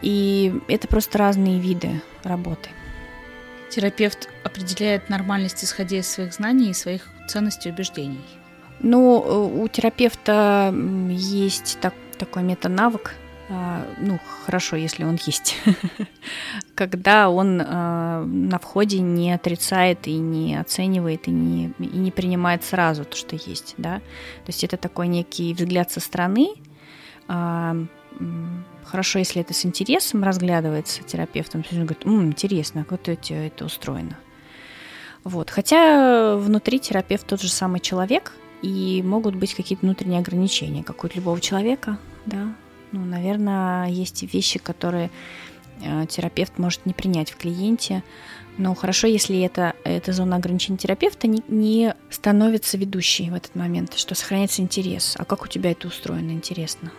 И 0.00 0.58
это 0.68 0.88
просто 0.88 1.18
разные 1.18 1.60
виды 1.60 2.00
работы. 2.24 2.70
Терапевт 3.68 4.30
определяет 4.42 5.10
нормальность, 5.10 5.62
исходя 5.62 5.98
из 5.98 6.08
своих 6.08 6.32
знаний 6.32 6.70
и 6.70 6.74
своих 6.74 7.06
ценностей 7.28 7.68
и 7.68 7.72
убеждений. 7.72 8.24
Ну, 8.82 9.22
э, 9.24 9.62
у 9.62 9.68
терапевта 9.68 10.74
есть 11.10 11.78
так, 11.80 11.94
такой 12.18 12.42
метанавык, 12.42 13.14
а, 13.54 13.84
ну, 13.98 14.18
хорошо, 14.46 14.76
если 14.76 15.04
он 15.04 15.18
есть, 15.26 15.56
когда 16.74 17.28
он 17.28 17.60
а, 17.62 18.24
на 18.24 18.58
входе 18.58 19.00
не 19.00 19.30
отрицает 19.32 20.08
и 20.08 20.16
не 20.16 20.56
оценивает, 20.56 21.28
и 21.28 21.30
не, 21.30 21.72
и 21.78 21.98
не 21.98 22.10
принимает 22.10 22.64
сразу 22.64 23.04
то, 23.04 23.14
что 23.14 23.36
есть, 23.36 23.74
да. 23.76 23.98
То 23.98 24.48
есть 24.48 24.64
это 24.64 24.78
такой 24.78 25.08
некий 25.08 25.52
взгляд 25.52 25.90
со 25.90 26.00
стороны, 26.00 26.54
а, 27.28 27.76
хорошо, 28.84 29.18
если 29.18 29.42
это 29.42 29.52
с 29.52 29.66
интересом 29.66 30.24
разглядывается 30.24 31.02
терапевтом, 31.02 31.64
он 31.72 31.84
говорит, 31.84 32.06
М, 32.06 32.26
интересно, 32.28 32.84
как 32.84 33.06
это, 33.06 33.34
это 33.34 33.64
устроено. 33.64 34.16
Вот. 35.24 35.50
Хотя 35.50 36.36
внутри 36.36 36.78
терапевт 36.78 37.26
тот 37.26 37.40
же 37.40 37.48
самый 37.48 37.80
человек, 37.80 38.32
и 38.62 39.02
могут 39.02 39.34
быть 39.34 39.54
какие-то 39.54 39.84
внутренние 39.84 40.20
ограничения, 40.20 40.82
как 40.82 41.04
у 41.04 41.08
любого 41.14 41.40
человека, 41.40 41.98
да. 42.26 42.54
Ну, 42.92 43.04
наверное, 43.04 43.88
есть 43.88 44.22
вещи, 44.22 44.58
которые 44.58 45.10
э, 45.80 46.06
терапевт 46.08 46.58
может 46.58 46.84
не 46.86 46.92
принять 46.92 47.30
в 47.30 47.36
клиенте, 47.36 48.02
но 48.58 48.74
хорошо, 48.74 49.06
если 49.06 49.40
это, 49.40 49.74
эта 49.84 50.12
зона 50.12 50.36
ограничения 50.36 50.76
терапевта 50.76 51.26
не, 51.26 51.42
не 51.48 51.94
становится 52.10 52.76
ведущей 52.76 53.30
в 53.30 53.34
этот 53.34 53.54
момент, 53.54 53.94
что 53.94 54.14
сохраняется 54.14 54.60
интерес. 54.60 55.14
А 55.18 55.24
как 55.24 55.42
у 55.42 55.46
тебя 55.46 55.70
это 55.70 55.88
устроено, 55.88 56.32
интересно? 56.32 56.92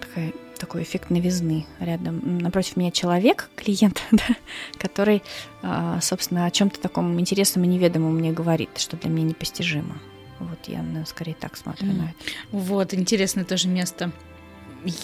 Такая, 0.00 0.32
такой 0.58 0.82
эффект 0.82 1.08
новизны 1.08 1.64
рядом. 1.80 2.20
Напротив 2.40 2.76
меня 2.76 2.90
человек, 2.90 3.48
клиент, 3.56 4.02
да, 4.12 4.36
который, 4.76 5.22
а, 5.62 5.98
собственно, 6.02 6.44
о 6.44 6.50
чем-то 6.50 6.78
таком 6.78 7.18
интересном 7.18 7.64
и 7.64 7.68
неведомом 7.68 8.14
мне 8.14 8.32
говорит, 8.32 8.70
что 8.76 8.98
для 8.98 9.08
меня 9.08 9.28
непостижимо. 9.28 9.96
Вот 10.40 10.58
я 10.66 10.84
скорее 11.06 11.34
так 11.34 11.56
смотрю 11.56 11.88
mm. 11.88 11.96
на 11.96 12.02
это. 12.04 12.14
Вот, 12.52 12.94
интересное 12.94 13.44
тоже 13.44 13.68
место. 13.68 14.12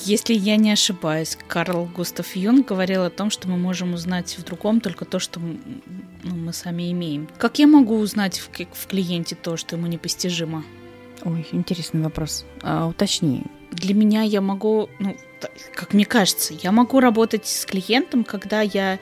Если 0.05 0.35
я 0.35 0.57
не 0.57 0.71
ошибаюсь, 0.71 1.37
Карл 1.49 1.87
Густав 1.87 2.37
Юнг 2.37 2.69
говорил 2.69 3.03
о 3.03 3.11
том, 3.11 3.31
что 3.31 3.49
мы 3.49 3.57
можем 3.57 3.95
узнать 3.95 4.39
в 4.39 4.45
другом 4.45 4.81
только 4.81 5.05
то, 5.05 5.19
что 5.19 5.41
ну, 5.41 6.37
мы 6.37 6.53
сами 6.53 6.93
имеем. 6.93 7.29
Как 7.39 7.59
я 7.59 7.67
могу 7.67 7.99
узнать 7.99 8.39
в, 8.39 8.49
в 8.49 8.87
клиенте 8.87 9.35
то, 9.35 9.57
что 9.57 9.77
ему 9.77 9.89
непостижимо? 9.89 10.65
Ой, 11.25 11.47
интересный 11.53 12.03
вопрос. 12.03 12.45
А, 12.63 12.87
уточни. 12.87 13.45
Для 13.73 13.95
меня 13.95 14.23
я 14.23 14.41
могу, 14.41 14.89
ну, 14.99 15.17
как 15.75 15.95
мне 15.95 16.05
кажется, 16.05 16.55
я 16.55 16.71
могу 16.71 17.01
работать 17.01 17.47
с 17.47 17.67
клиентом, 17.67 18.23
когда 18.23 18.61
я 18.61 19.01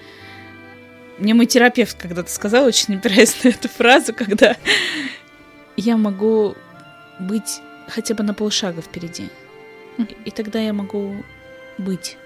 мне 1.19 1.35
мой 1.35 1.45
терапевт 1.45 1.99
когда-то 1.99 2.31
сказал 2.31 2.65
очень 2.65 2.95
интересную 2.95 3.55
эту 3.55 3.69
фразу, 3.69 4.15
когда 4.15 4.57
я 5.77 5.97
могу 5.97 6.55
быть 7.19 7.61
хотя 7.89 8.15
бы 8.15 8.23
на 8.23 8.35
полшага 8.35 8.83
впереди. 8.83 9.29
И, 10.25 10.31
тогда 10.31 10.59
я 10.61 10.73
могу 10.73 11.17
быть. 11.77 12.17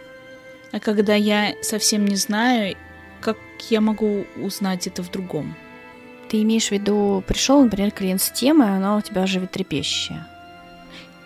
А 0.73 0.81
когда 0.81 1.15
я 1.15 1.55
совсем 1.63 2.05
не 2.05 2.17
знаю, 2.17 2.77
как 3.21 3.39
я 3.71 3.81
могу 3.81 4.27
узнать 4.37 4.87
это 4.87 5.03
в 5.03 5.11
другом? 5.11 5.55
Ты 6.29 6.43
имеешь 6.43 6.69
в 6.69 6.73
виду, 6.73 7.23
пришел, 7.27 7.63
например, 7.63 7.91
клиент 7.91 8.23
с 8.23 8.31
темой, 8.31 8.69
а 8.69 8.77
она 8.77 8.97
у 8.97 9.01
тебя 9.01 9.27
животрепещущая. 9.27 10.27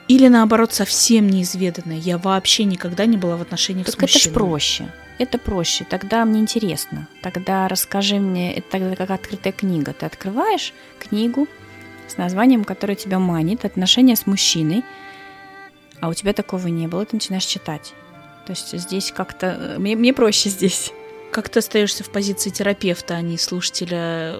Или 0.09 0.29
наоборот, 0.29 0.73
совсем 0.73 1.29
неизведанная. 1.29 1.99
Я 1.99 2.17
вообще 2.17 2.65
никогда 2.65 3.05
не 3.05 3.19
была 3.19 3.37
в 3.37 3.43
отношениях 3.43 3.87
так 3.87 3.95
с 3.95 4.01
мужчиной. 4.01 4.21
это 4.21 4.31
ж 4.31 4.33
проще. 4.33 4.93
Это 5.19 5.39
проще. 5.39 5.85
Тогда 5.85 6.25
мне 6.25 6.41
интересно. 6.41 7.09
Тогда 7.23 7.69
расскажи 7.69 8.19
мне, 8.19 8.55
это 8.55 8.71
тогда 8.71 8.97
как 8.97 9.11
открытая 9.11 9.53
книга. 9.53 9.93
Ты 9.93 10.07
открываешь 10.07 10.73
книгу, 10.99 11.47
с 12.11 12.17
названием, 12.17 12.65
которое 12.65 12.95
тебя 12.95 13.19
манит, 13.19 13.65
отношения 13.65 14.17
с 14.17 14.27
мужчиной, 14.27 14.85
а 16.01 16.09
у 16.09 16.15
тебя 16.15 16.33
такого 16.33 16.69
не 16.69 16.87
было, 16.87 17.05
ты 17.05 17.17
начинаешь 17.17 17.45
читать. 17.45 17.95
То 18.47 18.53
есть 18.53 18.79
здесь 18.79 19.13
как-то... 19.13 19.47
Э, 19.47 19.79
мне, 19.79 19.97
мне 19.97 20.13
проще 20.15 20.49
здесь. 20.49 20.93
Как 21.31 21.49
ты 21.49 21.59
остаешься 21.59 22.05
в 22.05 22.11
позиции 22.11 22.51
терапевта, 22.51 23.15
а 23.17 23.21
не 23.21 23.37
слушателя? 23.37 24.37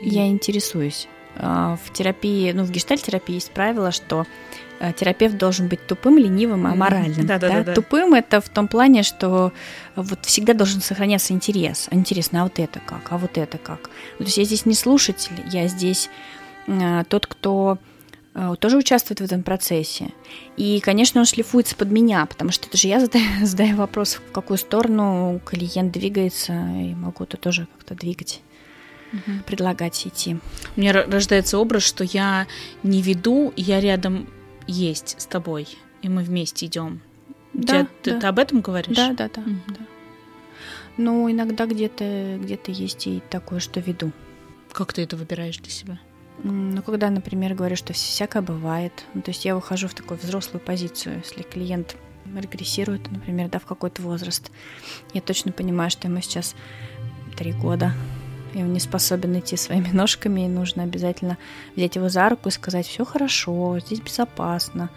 Я 0.00 0.26
интересуюсь. 0.26 1.08
А, 1.36 1.78
в 1.82 1.92
терапии, 1.92 2.52
ну, 2.52 2.64
в 2.64 2.70
гештальтерапии 2.70 3.34
есть 3.34 3.52
правило, 3.52 3.92
что 3.92 4.26
э, 4.80 4.92
терапевт 4.92 5.36
должен 5.36 5.68
быть 5.68 5.86
тупым, 5.86 6.18
ленивым, 6.18 6.66
аморальным. 6.66 7.26
Да, 7.26 7.38
да, 7.38 7.48
да, 7.48 7.64
да. 7.64 7.74
Тупым 7.74 8.14
это 8.14 8.40
в 8.40 8.48
том 8.48 8.68
плане, 8.68 9.02
что 9.02 9.52
вот 9.94 10.24
всегда 10.26 10.52
должен 10.52 10.80
сохраняться 10.80 11.32
интерес. 11.32 11.88
Интересно, 11.90 12.42
а 12.42 12.44
вот 12.44 12.58
это 12.58 12.80
как? 12.80 13.06
А 13.10 13.18
вот 13.18 13.38
это 13.38 13.56
как? 13.56 13.88
То 14.18 14.24
есть 14.24 14.36
я 14.36 14.44
здесь 14.44 14.66
не 14.66 14.74
слушатель, 14.74 15.40
я 15.50 15.68
здесь 15.68 16.10
тот, 17.08 17.26
кто 17.26 17.78
э, 18.34 18.54
тоже 18.58 18.76
участвует 18.76 19.20
в 19.20 19.24
этом 19.24 19.42
процессе. 19.42 20.10
И, 20.56 20.80
конечно, 20.80 21.20
он 21.20 21.26
шлифуется 21.26 21.76
под 21.76 21.90
меня, 21.90 22.24
потому 22.26 22.50
что 22.50 22.66
это 22.68 22.76
же 22.76 22.88
я 22.88 23.00
задаю, 23.04 23.46
задаю 23.46 23.76
вопрос, 23.76 24.14
в 24.14 24.32
какую 24.32 24.58
сторону 24.58 25.40
клиент 25.44 25.92
двигается, 25.92 26.52
и 26.52 26.94
могу 26.94 27.24
это 27.24 27.36
тоже 27.36 27.66
как-то 27.76 27.94
двигать 27.94 28.42
угу. 29.12 29.38
предлагать 29.46 30.06
идти. 30.06 30.38
У 30.76 30.80
меня 30.80 30.92
рождается 30.92 31.58
образ, 31.58 31.82
что 31.82 32.04
я 32.04 32.46
не 32.82 33.02
веду, 33.02 33.52
я 33.56 33.80
рядом 33.80 34.28
есть 34.66 35.20
с 35.20 35.26
тобой, 35.26 35.66
и 36.02 36.08
мы 36.08 36.22
вместе 36.22 36.66
идем. 36.66 37.00
Да, 37.54 37.86
ты, 38.02 38.12
да. 38.12 38.20
ты 38.20 38.26
об 38.26 38.38
этом 38.38 38.60
говоришь? 38.60 38.96
Да, 38.96 39.12
да, 39.12 39.30
да. 39.34 39.40
Мгм. 39.40 39.62
да. 39.68 39.80
Ну, 40.96 41.30
иногда 41.30 41.66
где-то 41.66 42.38
где 42.42 42.58
есть 42.66 43.06
и 43.06 43.22
такое, 43.30 43.60
что 43.60 43.80
веду. 43.80 44.12
Как 44.72 44.92
ты 44.92 45.02
это 45.02 45.16
выбираешь 45.16 45.58
для 45.58 45.70
себя? 45.70 45.98
Ну, 46.44 46.82
когда, 46.82 47.10
например, 47.10 47.54
говорю, 47.54 47.76
что 47.76 47.92
всякое 47.92 48.42
бывает, 48.42 48.92
ну, 49.14 49.22
то 49.22 49.30
есть 49.30 49.44
я 49.44 49.54
выхожу 49.54 49.88
в 49.88 49.94
такую 49.94 50.18
взрослую 50.20 50.60
позицию, 50.60 51.22
если 51.24 51.42
клиент 51.42 51.96
регрессирует, 52.34 53.10
например, 53.10 53.48
да, 53.48 53.58
в 53.58 53.66
какой-то 53.66 54.02
возраст, 54.02 54.50
я 55.14 55.20
точно 55.20 55.52
понимаю, 55.52 55.90
что 55.90 56.08
ему 56.08 56.20
сейчас 56.20 56.54
три 57.36 57.52
года, 57.52 57.92
и 58.54 58.58
он 58.58 58.72
не 58.72 58.80
способен 58.80 59.38
идти 59.38 59.56
своими 59.56 59.88
ножками, 59.92 60.42
и 60.42 60.48
нужно 60.48 60.84
обязательно 60.84 61.38
взять 61.74 61.96
его 61.96 62.08
за 62.08 62.28
руку 62.28 62.48
и 62.48 62.52
сказать, 62.52 62.86
все 62.86 63.04
хорошо, 63.04 63.78
здесь 63.80 64.00
безопасно, 64.00 64.90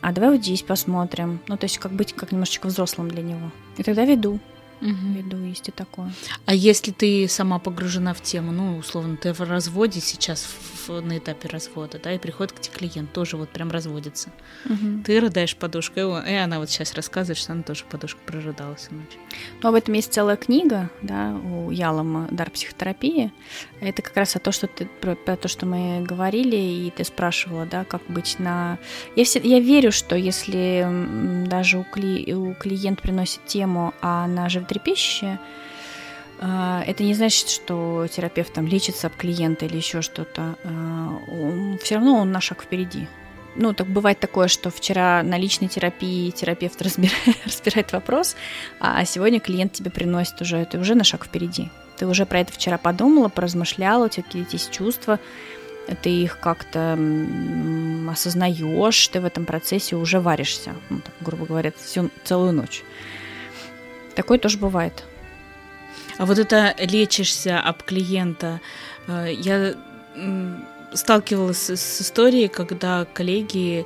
а 0.00 0.12
давай 0.12 0.30
вот 0.30 0.42
здесь 0.42 0.62
посмотрим. 0.62 1.40
Ну, 1.48 1.56
то 1.56 1.64
есть 1.64 1.78
как 1.78 1.92
быть 1.92 2.12
как 2.12 2.32
немножечко 2.32 2.66
взрослым 2.66 3.10
для 3.10 3.22
него. 3.22 3.50
И 3.76 3.82
тогда 3.82 4.04
веду, 4.04 4.38
веду, 4.80 5.38
есть 5.44 5.68
и 5.68 5.72
такое. 5.72 6.12
А 6.44 6.54
если 6.54 6.92
ты 6.92 7.26
сама 7.28 7.58
погружена 7.58 8.14
в 8.14 8.20
тему, 8.20 8.52
ну, 8.52 8.78
условно, 8.78 9.16
ты 9.16 9.32
в 9.32 9.40
разводе 9.40 10.00
сейчас, 10.00 10.46
в- 10.86 11.00
на 11.00 11.18
этапе 11.18 11.48
развода, 11.48 11.98
да, 12.02 12.12
и 12.12 12.18
приходит 12.18 12.52
к 12.52 12.60
тебе 12.60 12.76
клиент, 12.76 13.12
тоже 13.12 13.36
вот 13.36 13.48
прям 13.48 13.70
разводится. 13.70 14.30
Ты 15.04 15.20
рыдаешь 15.20 15.56
подушкой, 15.56 16.04
и 16.30 16.34
она 16.34 16.58
вот 16.58 16.70
сейчас 16.70 16.94
рассказывает, 16.94 17.38
что 17.38 17.52
она 17.52 17.62
тоже 17.62 17.84
подушку 17.90 18.20
прорыдала 18.26 18.74
всю 18.76 18.94
ночь. 18.94 19.16
Ну, 19.62 19.68
об 19.68 19.74
этом 19.74 19.94
есть 19.94 20.12
целая 20.12 20.36
книга, 20.36 20.90
да, 21.02 21.34
у 21.34 21.70
Ялома 21.70 22.28
«Дар 22.30 22.50
психотерапии». 22.50 23.32
Это 23.80 24.02
как 24.02 24.16
раз 24.16 24.36
о 24.36 24.38
том, 24.38 24.52
что 24.52 24.66
ты, 24.66 24.86
про, 25.00 25.14
про 25.16 25.36
то, 25.36 25.48
что 25.48 25.66
мы 25.66 26.02
говорили, 26.02 26.56
и 26.56 26.92
ты 26.96 27.04
спрашивала, 27.04 27.66
да, 27.66 27.84
как 27.84 28.02
быть 28.08 28.36
на... 28.38 28.78
Я, 29.16 29.24
все, 29.24 29.40
я 29.40 29.60
верю, 29.60 29.92
что 29.92 30.16
если 30.16 30.86
даже 31.46 31.78
у, 31.78 31.84
кли, 31.84 32.34
у 32.34 32.54
клиент 32.54 33.02
приносит 33.02 33.44
тему, 33.46 33.92
а 34.00 34.24
она 34.24 34.48
животрепещущая, 34.48 34.65
а, 36.38 36.82
это 36.86 37.02
не 37.02 37.14
значит, 37.14 37.48
что 37.48 38.06
терапевт 38.10 38.52
там 38.52 38.66
лечится 38.66 39.06
об 39.06 39.14
клиента 39.14 39.66
или 39.66 39.76
еще 39.76 40.02
что-то. 40.02 40.56
Все 41.82 41.96
равно 41.96 42.16
он 42.18 42.32
на 42.32 42.40
шаг 42.40 42.62
впереди. 42.62 43.08
Ну, 43.58 43.72
так 43.72 43.86
бывает 43.86 44.20
такое, 44.20 44.48
что 44.48 44.70
вчера 44.70 45.22
на 45.22 45.38
личной 45.38 45.68
терапии 45.68 46.30
терапевт 46.30 46.80
разбирает, 46.82 47.36
разбирает 47.44 47.92
вопрос, 47.92 48.36
а 48.80 49.04
сегодня 49.04 49.40
клиент 49.40 49.72
тебе 49.72 49.90
приносит 49.90 50.40
уже, 50.42 50.64
ты 50.66 50.78
уже 50.78 50.94
на 50.94 51.04
шаг 51.04 51.24
впереди. 51.24 51.70
Ты 51.96 52.06
уже 52.06 52.26
про 52.26 52.40
это 52.40 52.52
вчера 52.52 52.76
подумала, 52.76 53.28
поразмышляла, 53.28 54.06
у 54.06 54.08
тебя 54.08 54.22
какие-то 54.24 54.52
есть 54.52 54.70
чувства, 54.70 55.18
ты 56.02 56.10
их 56.10 56.38
как-то 56.40 56.98
осознаешь, 58.10 59.08
ты 59.08 59.20
в 59.20 59.24
этом 59.24 59.46
процессе 59.46 59.96
уже 59.96 60.20
варишься, 60.20 60.74
ну, 60.90 61.00
так, 61.00 61.14
грубо 61.20 61.46
говоря, 61.46 61.72
всю 61.82 62.10
целую 62.24 62.52
ночь. 62.52 62.82
Такое 64.16 64.38
тоже 64.38 64.58
бывает. 64.58 65.04
А 66.18 66.24
вот 66.24 66.38
это 66.38 66.74
лечишься 66.78 67.60
об 67.60 67.82
клиента, 67.82 68.60
э, 69.06 69.32
я 69.36 69.74
сталкивалась 70.94 71.68
с, 71.68 72.00
историей, 72.00 72.48
когда 72.48 73.04
коллеги 73.04 73.84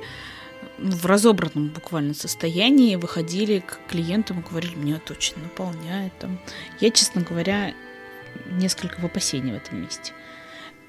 ну, 0.77 0.91
в 0.91 1.05
разобранном 1.05 1.69
буквально 1.69 2.13
состоянии 2.13 2.95
выходили 2.95 3.59
к 3.59 3.79
клиентам 3.89 4.39
и 4.39 4.49
говорили, 4.49 4.75
меня 4.75 4.95
это 4.95 5.13
очень 5.13 5.37
наполняет. 5.43 6.17
Там. 6.19 6.39
Я, 6.79 6.89
честно 6.91 7.21
говоря, 7.21 7.73
несколько 8.49 9.01
в 9.01 9.05
опасении 9.05 9.51
в 9.51 9.57
этом 9.57 9.81
месте. 9.81 10.13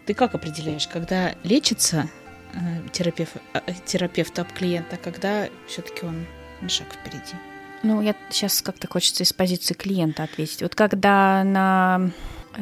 Ты 0.07 0.15
как 0.15 0.37
определяешь, 0.37 0.87
когда 0.87 1.35
лечится 1.43 2.09
э, 2.55 2.89
терапевт, 2.93 3.37
э, 3.55 3.61
терапевт 3.85 4.39
об 4.39 4.53
клиента, 4.53 4.97
а 4.97 5.05
когда 5.05 5.49
все-таки 5.67 6.07
он 6.07 6.27
на 6.61 6.69
шаг 6.69 6.87
впереди? 6.93 7.35
Ну, 7.83 8.01
я 8.01 8.15
сейчас 8.31 8.63
как-то 8.63 8.87
хочется 8.89 9.25
из 9.25 9.33
позиции 9.33 9.75
клиента 9.75 10.23
ответить. 10.23 10.63
Вот 10.63 10.75
когда 10.75 11.43
на, 11.45 12.11
э, 12.55 12.61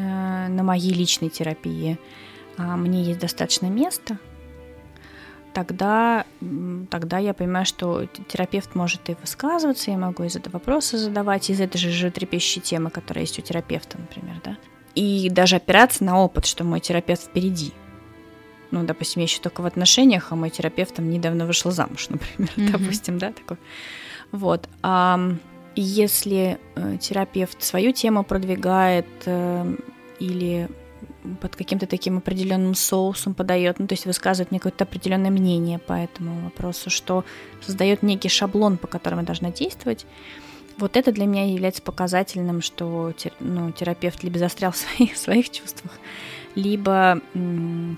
на 0.49 0.62
моей 0.62 0.93
личной 0.95 1.29
терапии 1.29 1.99
а, 2.57 2.77
мне 2.77 3.03
есть 3.05 3.21
достаточно 3.21 3.67
места, 3.67 4.19
тогда, 5.52 6.25
тогда 6.91 7.19
я 7.19 7.35
понимаю, 7.35 7.67
что 7.67 8.06
терапевт 8.28 8.75
может 8.75 9.09
и 9.11 9.17
высказываться, 9.21 9.91
я 9.91 9.99
могу 9.99 10.25
и 10.25 10.28
зада- 10.28 10.50
вопросы 10.50 10.97
задавать 10.97 11.50
из 11.50 11.61
этой 11.61 11.78
же 11.78 11.91
животрепещущей 11.91 12.63
темы, 12.63 12.91
которая 12.91 13.25
есть 13.25 13.39
у 13.39 13.43
терапевта, 13.43 13.99
например, 13.99 14.41
да. 14.45 14.56
И 14.95 15.28
даже 15.30 15.56
опираться 15.56 16.02
на 16.04 16.19
опыт, 16.19 16.47
что 16.47 16.65
мой 16.65 16.80
терапевт 16.80 17.23
впереди. 17.23 17.73
Ну, 18.71 18.85
допустим, 18.85 19.21
я 19.21 19.25
еще 19.25 19.41
только 19.41 19.61
в 19.63 19.67
отношениях, 19.67 20.28
а 20.30 20.37
мой 20.37 20.50
терапевт 20.50 20.95
там 20.95 21.11
недавно 21.11 21.47
вышел 21.47 21.71
замуж, 21.71 22.09
например, 22.09 22.50
Мгм. 22.56 22.73
допустим, 22.73 23.19
да, 23.19 23.33
такой. 23.33 23.56
Вот. 24.32 24.69
А 24.82 25.19
если 25.76 26.58
э, 26.75 26.97
терапевт 27.00 27.62
свою 27.62 27.93
тему 27.93 28.25
продвигает 28.25 29.06
э, 29.26 29.76
или 30.19 30.69
под 31.40 31.56
каким-то 31.56 31.86
таким 31.86 32.19
определенным 32.19 32.75
соусом 32.75 33.34
подает, 33.34 33.78
ну, 33.78 33.86
то 33.86 33.95
есть 33.95 34.06
высказывает 34.06 34.50
мне 34.50 34.60
какое-то 34.60 34.84
определенное 34.84 35.30
мнение 35.30 35.78
по 35.78 35.93
этому 35.93 36.45
вопросу, 36.45 36.90
что 36.90 37.25
создает 37.60 38.02
некий 38.02 38.28
шаблон, 38.28 38.78
по 38.78 38.86
которому 38.86 39.23
я 39.23 39.26
должна 39.26 39.50
действовать, 39.50 40.06
вот 40.78 40.97
это 40.97 41.12
для 41.12 41.26
меня 41.26 41.47
является 41.47 41.82
показательным, 41.82 42.62
что 42.62 43.12
ну, 43.38 43.71
терапевт 43.73 44.23
либо 44.23 44.38
застрял 44.38 44.73
в 44.73 44.76
своих, 44.76 45.16
своих 45.16 45.50
чувствах, 45.50 45.93
либо 46.54 47.21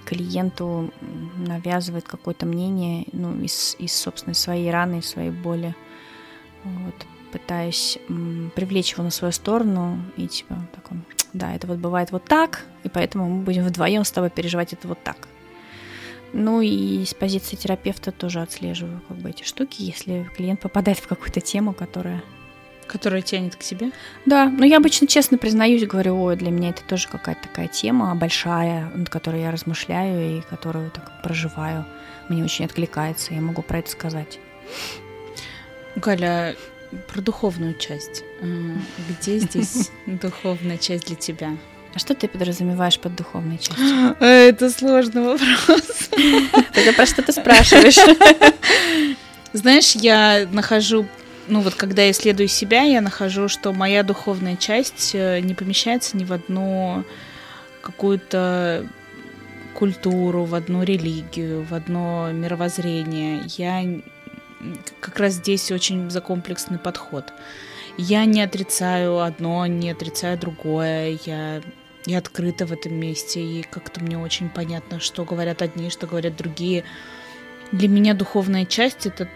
клиенту 0.05 0.93
навязывает 1.37 2.07
какое-то 2.07 2.45
мнение 2.45 3.07
ну, 3.13 3.41
из, 3.41 3.77
из 3.79 3.95
собственной 3.95 4.35
своей 4.35 4.71
раны, 4.71 4.99
из 4.99 5.07
своей 5.07 5.31
боли, 5.31 5.75
вот, 6.65 6.95
пытаясь 7.33 7.99
м, 8.09 8.53
привлечь 8.55 8.93
его 8.93 9.03
на 9.05 9.11
свою 9.11 9.33
сторону 9.33 9.99
и 10.17 10.27
типа 10.27 10.57
такой, 10.75 10.99
да, 11.33 11.55
это 11.55 11.67
вот 11.67 11.79
бывает 11.79 12.13
вот 12.13 12.25
так, 12.25 12.65
и 12.85 12.89
поэтому 12.89 13.29
мы 13.29 13.43
будем 13.43 13.65
вдвоем 13.65 14.05
с 14.05 14.11
тобой 14.11 14.31
переживать 14.31 14.73
это 14.73 14.89
вот 14.89 15.03
так. 15.03 15.29
Ну 16.35 16.63
и 16.63 17.05
с 17.05 17.13
позиции 17.15 17.57
терапевта 17.57 18.11
тоже 18.11 18.41
отслеживаю 18.41 19.03
как 19.07 19.19
бы 19.19 19.31
эти 19.31 19.43
штуки, 19.45 19.83
если 19.83 20.29
клиент 20.37 20.61
попадает 20.61 20.99
в 20.99 21.07
какую-то 21.07 21.41
тему, 21.41 21.75
которая 21.75 22.23
Которая 22.87 23.23
тянет 23.23 23.57
к 23.57 23.63
себе? 23.63 23.91
да, 24.27 24.49
но 24.49 24.65
я 24.65 24.79
обычно 24.79 25.07
честно 25.07 25.39
признаюсь, 25.39 25.87
говорю, 25.87 26.21
ой, 26.21 26.37
для 26.37 26.51
меня 26.51 26.71
это 26.71 26.83
тоже 26.85 27.09
какая-то 27.09 27.43
такая 27.43 27.69
тема 27.69 28.15
большая, 28.15 28.91
над 28.95 29.09
которой 29.09 29.43
я 29.43 29.51
размышляю 29.51 30.39
и 30.39 30.41
которую 30.43 30.91
так 30.91 31.23
проживаю. 31.23 31.85
Мне 32.29 32.45
очень 32.45 32.65
откликается, 32.65 33.35
я 33.35 33.41
могу 33.41 33.63
про 33.63 33.79
это 33.79 33.91
сказать. 33.91 34.39
Галя, 35.97 36.57
про 37.13 37.21
духовную 37.21 37.75
часть. 37.75 38.23
Э, 38.41 38.77
Где 39.09 39.39
здесь 39.39 39.91
духовная 40.07 40.79
часть 40.79 41.07
для 41.07 41.17
тебя? 41.17 41.57
А 41.95 41.99
что 41.99 42.15
ты 42.15 42.27
подразумеваешь 42.29 42.99
под 42.99 43.15
духовной 43.17 43.59
частью? 43.59 44.17
Это 44.21 44.71
сложный 44.71 45.23
вопрос. 45.23 46.11
Тогда 46.73 46.93
про 46.97 47.07
что 47.07 47.23
ты 47.23 47.33
спрашиваешь? 47.33 47.99
Знаешь, 49.53 49.95
я 49.97 50.49
нахожу, 50.51 51.07
ну 51.49 51.61
вот 51.61 51.75
когда 51.75 52.03
я 52.03 52.13
исследую 52.13 52.49
себя, 52.49 52.83
я 52.83 53.03
нахожу, 53.03 53.49
что 53.49 53.73
моя 53.73 54.03
духовная 54.03 54.57
часть 54.57 55.11
э, 55.15 55.41
не 55.41 55.55
помещается 55.55 56.17
ни 56.17 56.25
в 56.25 56.33
одну 56.33 57.05
какую-то 57.83 58.87
культуру, 59.75 60.45
в 60.45 60.55
одну 60.55 60.83
религию, 60.83 61.67
в 61.69 61.75
одно 61.75 62.31
мировоззрение. 62.33 63.43
Я 63.59 63.83
как 65.01 65.19
раз 65.19 65.35
здесь 65.35 65.71
очень 65.71 66.11
закомплексный 66.11 66.79
подход. 66.79 67.33
Я 67.99 68.25
не 68.25 68.41
отрицаю 68.43 69.21
одно, 69.21 69.67
не 69.67 69.91
отрицаю 69.91 70.39
другое. 70.39 71.19
Я, 71.25 71.63
я 72.07 72.19
открыта 72.19 72.67
в 72.67 72.73
этом 72.73 72.95
месте, 72.95 73.43
и 73.43 73.63
как-то 73.63 74.03
мне 74.03 74.19
очень 74.19 74.49
понятно, 74.49 75.01
что 75.01 75.25
говорят 75.25 75.63
одни, 75.63 75.91
что 75.91 76.07
говорят 76.07 76.37
другие. 76.37 76.85
Для 77.71 77.89
меня 77.89 78.15
духовная 78.15 78.65
часть 78.65 79.07
это, 79.07 79.29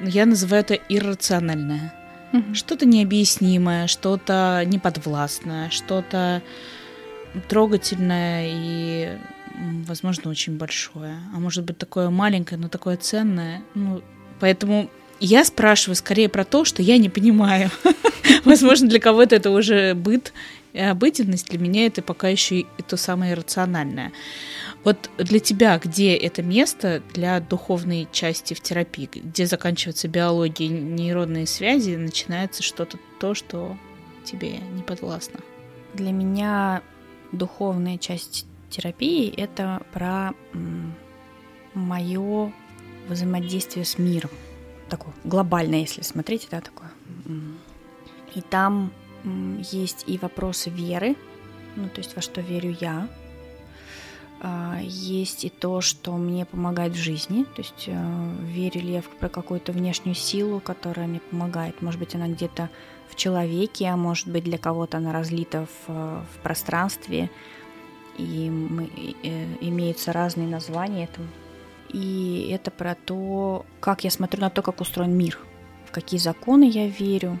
я 0.00 0.26
называю 0.26 0.62
это 0.62 0.74
иррациональное. 0.74 1.94
Мгм. 2.32 2.54
Что-то 2.54 2.86
необъяснимое, 2.86 3.86
что-то 3.86 4.62
неподвластное, 4.64 5.68
что-то 5.70 6.42
трогательное 7.48 8.46
и, 8.48 9.18
возможно, 9.86 10.30
очень 10.30 10.56
большое. 10.56 11.16
А 11.34 11.38
может 11.38 11.64
быть, 11.64 11.78
такое 11.78 12.08
маленькое, 12.10 12.60
но 12.60 12.68
такое 12.68 12.96
ценное. 12.96 13.62
Ну, 13.74 14.02
поэтому 14.40 14.90
я 15.20 15.44
спрашиваю 15.44 15.96
скорее 15.96 16.28
про 16.28 16.44
то, 16.44 16.64
что 16.64 16.82
я 16.82 16.98
не 16.98 17.08
понимаю. 17.08 17.70
Возможно, 18.44 18.88
для 18.88 19.00
кого-то 19.00 19.36
это 19.36 19.50
уже 19.50 19.94
быт 19.94 20.32
и 20.72 20.78
обыденность, 20.78 21.48
для 21.48 21.58
меня 21.58 21.86
это 21.86 22.00
пока 22.00 22.28
еще 22.28 22.60
и 22.60 22.66
то 22.86 22.96
самое 22.96 23.32
иррациональное. 23.32 24.12
Вот 24.84 25.10
для 25.18 25.40
тебя 25.40 25.78
где 25.78 26.14
это 26.14 26.42
место 26.42 27.02
для 27.12 27.40
духовной 27.40 28.08
части 28.12 28.54
в 28.54 28.60
терапии? 28.60 29.10
Где 29.12 29.46
заканчивается 29.46 30.08
биология, 30.08 30.68
нейронные 30.68 31.46
связи, 31.46 31.96
начинается 31.96 32.62
что-то 32.62 32.98
то, 33.18 33.34
что 33.34 33.76
тебе 34.24 34.58
не 34.58 34.82
подвластно? 34.82 35.40
Для 35.94 36.12
меня 36.12 36.82
духовная 37.32 37.98
часть 37.98 38.46
терапии 38.70 39.28
это 39.36 39.82
про 39.92 40.32
мое 41.74 42.52
взаимодействие 43.14 43.84
с 43.84 43.98
миром. 43.98 44.30
Такое 44.88 45.12
глобальное, 45.24 45.80
если 45.80 46.02
смотреть, 46.02 46.48
да, 46.50 46.60
такое. 46.60 46.90
И 48.34 48.40
там 48.40 48.92
есть 49.70 50.04
и 50.06 50.18
вопросы 50.18 50.70
веры, 50.70 51.16
ну, 51.76 51.88
то 51.88 52.00
есть 52.00 52.16
во 52.16 52.22
что 52.22 52.40
верю 52.40 52.76
я, 52.80 53.08
а, 54.42 54.78
есть 54.82 55.44
и 55.44 55.50
то, 55.50 55.82
что 55.82 56.12
мне 56.16 56.46
помогает 56.46 56.94
в 56.94 56.98
жизни, 56.98 57.44
то 57.44 57.60
есть 57.60 57.84
э, 57.88 58.34
верю 58.44 58.80
ли 58.80 58.92
я 58.94 59.02
в 59.02 59.28
какую-то 59.28 59.72
внешнюю 59.72 60.14
силу, 60.14 60.60
которая 60.60 61.06
мне 61.06 61.20
помогает. 61.20 61.82
Может 61.82 62.00
быть, 62.00 62.14
она 62.14 62.26
где-то 62.26 62.70
в 63.10 63.16
человеке, 63.16 63.88
а 63.88 63.96
может 63.96 64.28
быть, 64.28 64.44
для 64.44 64.56
кого-то 64.56 64.96
она 64.96 65.12
разлита 65.12 65.66
в, 65.66 65.90
в 65.90 66.42
пространстве, 66.42 67.30
и 68.16 68.48
мы, 68.48 68.88
э, 69.22 69.46
имеются 69.60 70.10
разные 70.12 70.48
названия 70.48 71.04
этому. 71.04 71.26
И 71.92 72.50
это 72.52 72.70
про 72.70 72.94
то, 72.94 73.66
как 73.80 74.04
я 74.04 74.10
смотрю 74.10 74.40
на 74.40 74.50
то, 74.50 74.62
как 74.62 74.80
устроен 74.80 75.16
мир, 75.16 75.38
в 75.86 75.90
какие 75.90 76.20
законы 76.20 76.68
я 76.68 76.86
верю. 76.86 77.38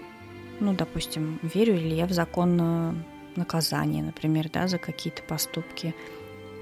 Ну, 0.58 0.74
допустим, 0.74 1.38
верю 1.42 1.74
ли 1.74 1.94
я 1.94 2.06
в 2.06 2.12
закон 2.12 3.02
наказания, 3.36 4.02
например, 4.02 4.50
да, 4.52 4.68
за 4.68 4.78
какие-то 4.78 5.22
поступки– 5.22 5.94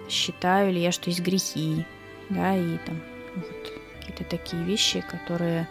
считаю 0.08 0.72
ли 0.72 0.80
я, 0.80 0.92
что 0.92 1.10
есть 1.10 1.20
грехи, 1.20 1.84
да, 2.28 2.56
и 2.56 2.78
там 2.78 3.00
вот, 3.34 3.72
какие-то 3.98 4.24
такие 4.24 4.62
вещи, 4.64 5.04
которые 5.08 5.68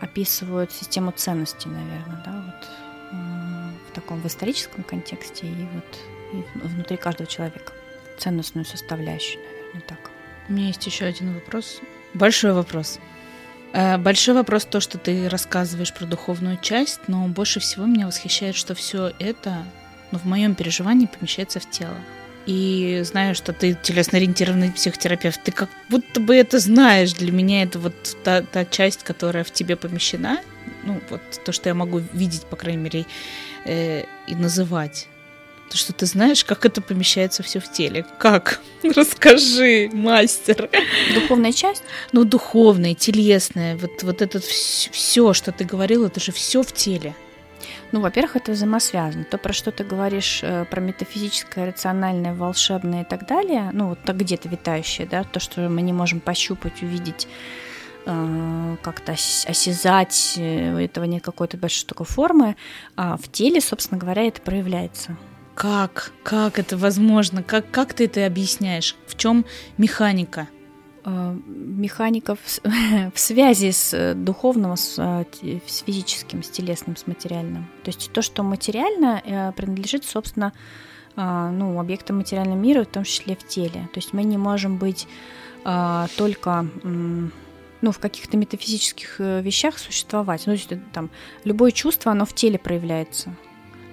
описывают 0.00 0.72
систему 0.72 1.12
ценностей, 1.12 1.68
наверное, 1.68 2.22
да, 2.24 2.44
вот 2.46 2.68
в 3.88 3.94
таком 3.94 4.20
в 4.20 4.26
историческом 4.26 4.84
контексте 4.84 5.46
и 5.46 5.66
вот 5.74 5.98
и 6.32 6.66
внутри 6.66 6.96
каждого 6.96 7.26
человека 7.26 7.72
ценностную 8.18 8.64
составляющую, 8.64 9.42
наверное, 9.42 9.82
так. 9.86 10.11
У 10.48 10.52
меня 10.52 10.68
есть 10.68 10.84
еще 10.86 11.04
один 11.04 11.34
вопрос, 11.34 11.80
большой 12.14 12.52
вопрос. 12.52 12.98
Э, 13.72 13.96
большой 13.98 14.34
вопрос 14.34 14.64
то, 14.64 14.80
что 14.80 14.98
ты 14.98 15.28
рассказываешь 15.28 15.94
про 15.94 16.06
духовную 16.06 16.58
часть, 16.60 17.00
но 17.08 17.26
больше 17.28 17.60
всего 17.60 17.86
меня 17.86 18.06
восхищает, 18.06 18.54
что 18.54 18.74
все 18.74 19.12
это, 19.18 19.64
ну, 20.10 20.18
в 20.18 20.24
моем 20.24 20.54
переживании 20.54 21.06
помещается 21.06 21.60
в 21.60 21.70
тело 21.70 21.96
и 22.46 23.02
знаю, 23.04 23.34
что 23.34 23.52
ты 23.52 23.74
телесно-ориентированный 23.80 24.72
психотерапевт, 24.72 25.42
ты 25.42 25.52
как 25.52 25.68
будто 25.88 26.20
бы 26.20 26.34
это 26.34 26.58
знаешь. 26.58 27.12
Для 27.12 27.30
меня 27.30 27.62
это 27.62 27.78
вот 27.78 27.94
та, 28.24 28.42
та 28.42 28.64
часть, 28.64 29.04
которая 29.04 29.44
в 29.44 29.50
тебе 29.50 29.76
помещена, 29.76 30.40
ну, 30.84 31.00
вот 31.10 31.20
то, 31.44 31.52
что 31.52 31.68
я 31.68 31.74
могу 31.74 32.02
видеть, 32.12 32.44
по 32.46 32.56
крайней 32.56 32.82
мере, 32.82 33.06
э, 33.64 34.04
и 34.26 34.34
называть. 34.34 35.08
То, 35.72 35.78
что 35.78 35.94
ты 35.94 36.04
знаешь, 36.04 36.44
как 36.44 36.66
это 36.66 36.82
помещается 36.82 37.42
все 37.42 37.58
в 37.58 37.72
теле. 37.72 38.04
Как? 38.18 38.60
Расскажи, 38.82 39.88
мастер. 39.90 40.68
Духовная 41.14 41.52
часть? 41.52 41.82
Ну, 42.12 42.26
духовная, 42.26 42.94
телесная. 42.94 43.78
Вот, 43.78 44.02
вот 44.02 44.20
это 44.20 44.38
все, 44.38 45.32
что 45.32 45.50
ты 45.50 45.64
говорил, 45.64 46.04
это 46.04 46.20
же 46.20 46.30
все 46.30 46.62
в 46.62 46.72
теле. 46.72 47.14
Ну, 47.90 48.02
во-первых, 48.02 48.36
это 48.36 48.52
взаимосвязано. 48.52 49.24
То, 49.24 49.38
про 49.38 49.54
что 49.54 49.72
ты 49.72 49.82
говоришь, 49.82 50.40
э, 50.42 50.66
про 50.66 50.82
метафизическое, 50.82 51.68
рациональное, 51.68 52.34
волшебное 52.34 53.04
и 53.04 53.06
так 53.06 53.26
далее, 53.26 53.70
ну, 53.72 53.88
вот 53.88 53.98
так 54.04 54.18
где-то 54.18 54.50
витающее, 54.50 55.06
да, 55.06 55.24
то, 55.24 55.40
что 55.40 55.70
мы 55.70 55.80
не 55.80 55.94
можем 55.94 56.20
пощупать, 56.20 56.82
увидеть, 56.82 57.28
э, 58.04 58.76
как-то 58.82 59.12
осязать, 59.12 60.34
э, 60.36 60.84
этого 60.84 61.04
нет 61.04 61.22
какой-то 61.22 61.56
большой 61.56 61.86
такой 61.86 62.04
формы, 62.04 62.56
а 62.94 63.16
в 63.16 63.32
теле, 63.32 63.62
собственно 63.62 63.98
говоря, 63.98 64.24
это 64.24 64.42
проявляется. 64.42 65.16
Как? 65.54 66.12
Как 66.22 66.58
это 66.58 66.76
возможно? 66.76 67.42
Как, 67.42 67.70
как 67.70 67.94
ты 67.94 68.04
это 68.04 68.26
объясняешь? 68.26 68.96
В 69.06 69.16
чем 69.16 69.44
механика? 69.78 70.48
Э, 71.04 71.36
механиков 71.46 72.38
в 73.14 73.18
связи 73.18 73.72
с 73.72 73.92
э, 73.92 74.14
духовным, 74.14 74.76
с, 74.76 74.96
э, 74.98 75.24
с 75.66 75.82
физическим, 75.82 76.42
с 76.42 76.50
телесным, 76.50 76.96
с 76.96 77.06
материальным. 77.06 77.66
То 77.82 77.88
есть 77.88 78.12
то, 78.12 78.22
что 78.22 78.42
материально, 78.42 79.52
принадлежит, 79.56 80.04
собственно, 80.04 80.52
ну, 81.16 81.78
объектам 81.78 82.18
материального 82.18 82.56
мира, 82.56 82.84
в 82.84 82.86
том 82.86 83.04
числе 83.04 83.36
в 83.36 83.46
теле. 83.46 83.88
То 83.92 83.98
есть 83.98 84.14
мы 84.14 84.22
не 84.22 84.38
можем 84.38 84.78
быть 84.78 85.06
только 85.62 86.66
ну, 86.82 87.92
в 87.92 87.98
каких-то 87.98 88.38
метафизических 88.38 89.18
вещах 89.18 89.78
существовать. 89.78 90.46
Ну, 90.46 90.56
то 90.56 90.58
есть 90.58 90.72
там 90.92 91.10
любое 91.44 91.70
чувство, 91.70 92.12
оно 92.12 92.24
в 92.24 92.34
теле 92.34 92.58
проявляется. 92.58 93.36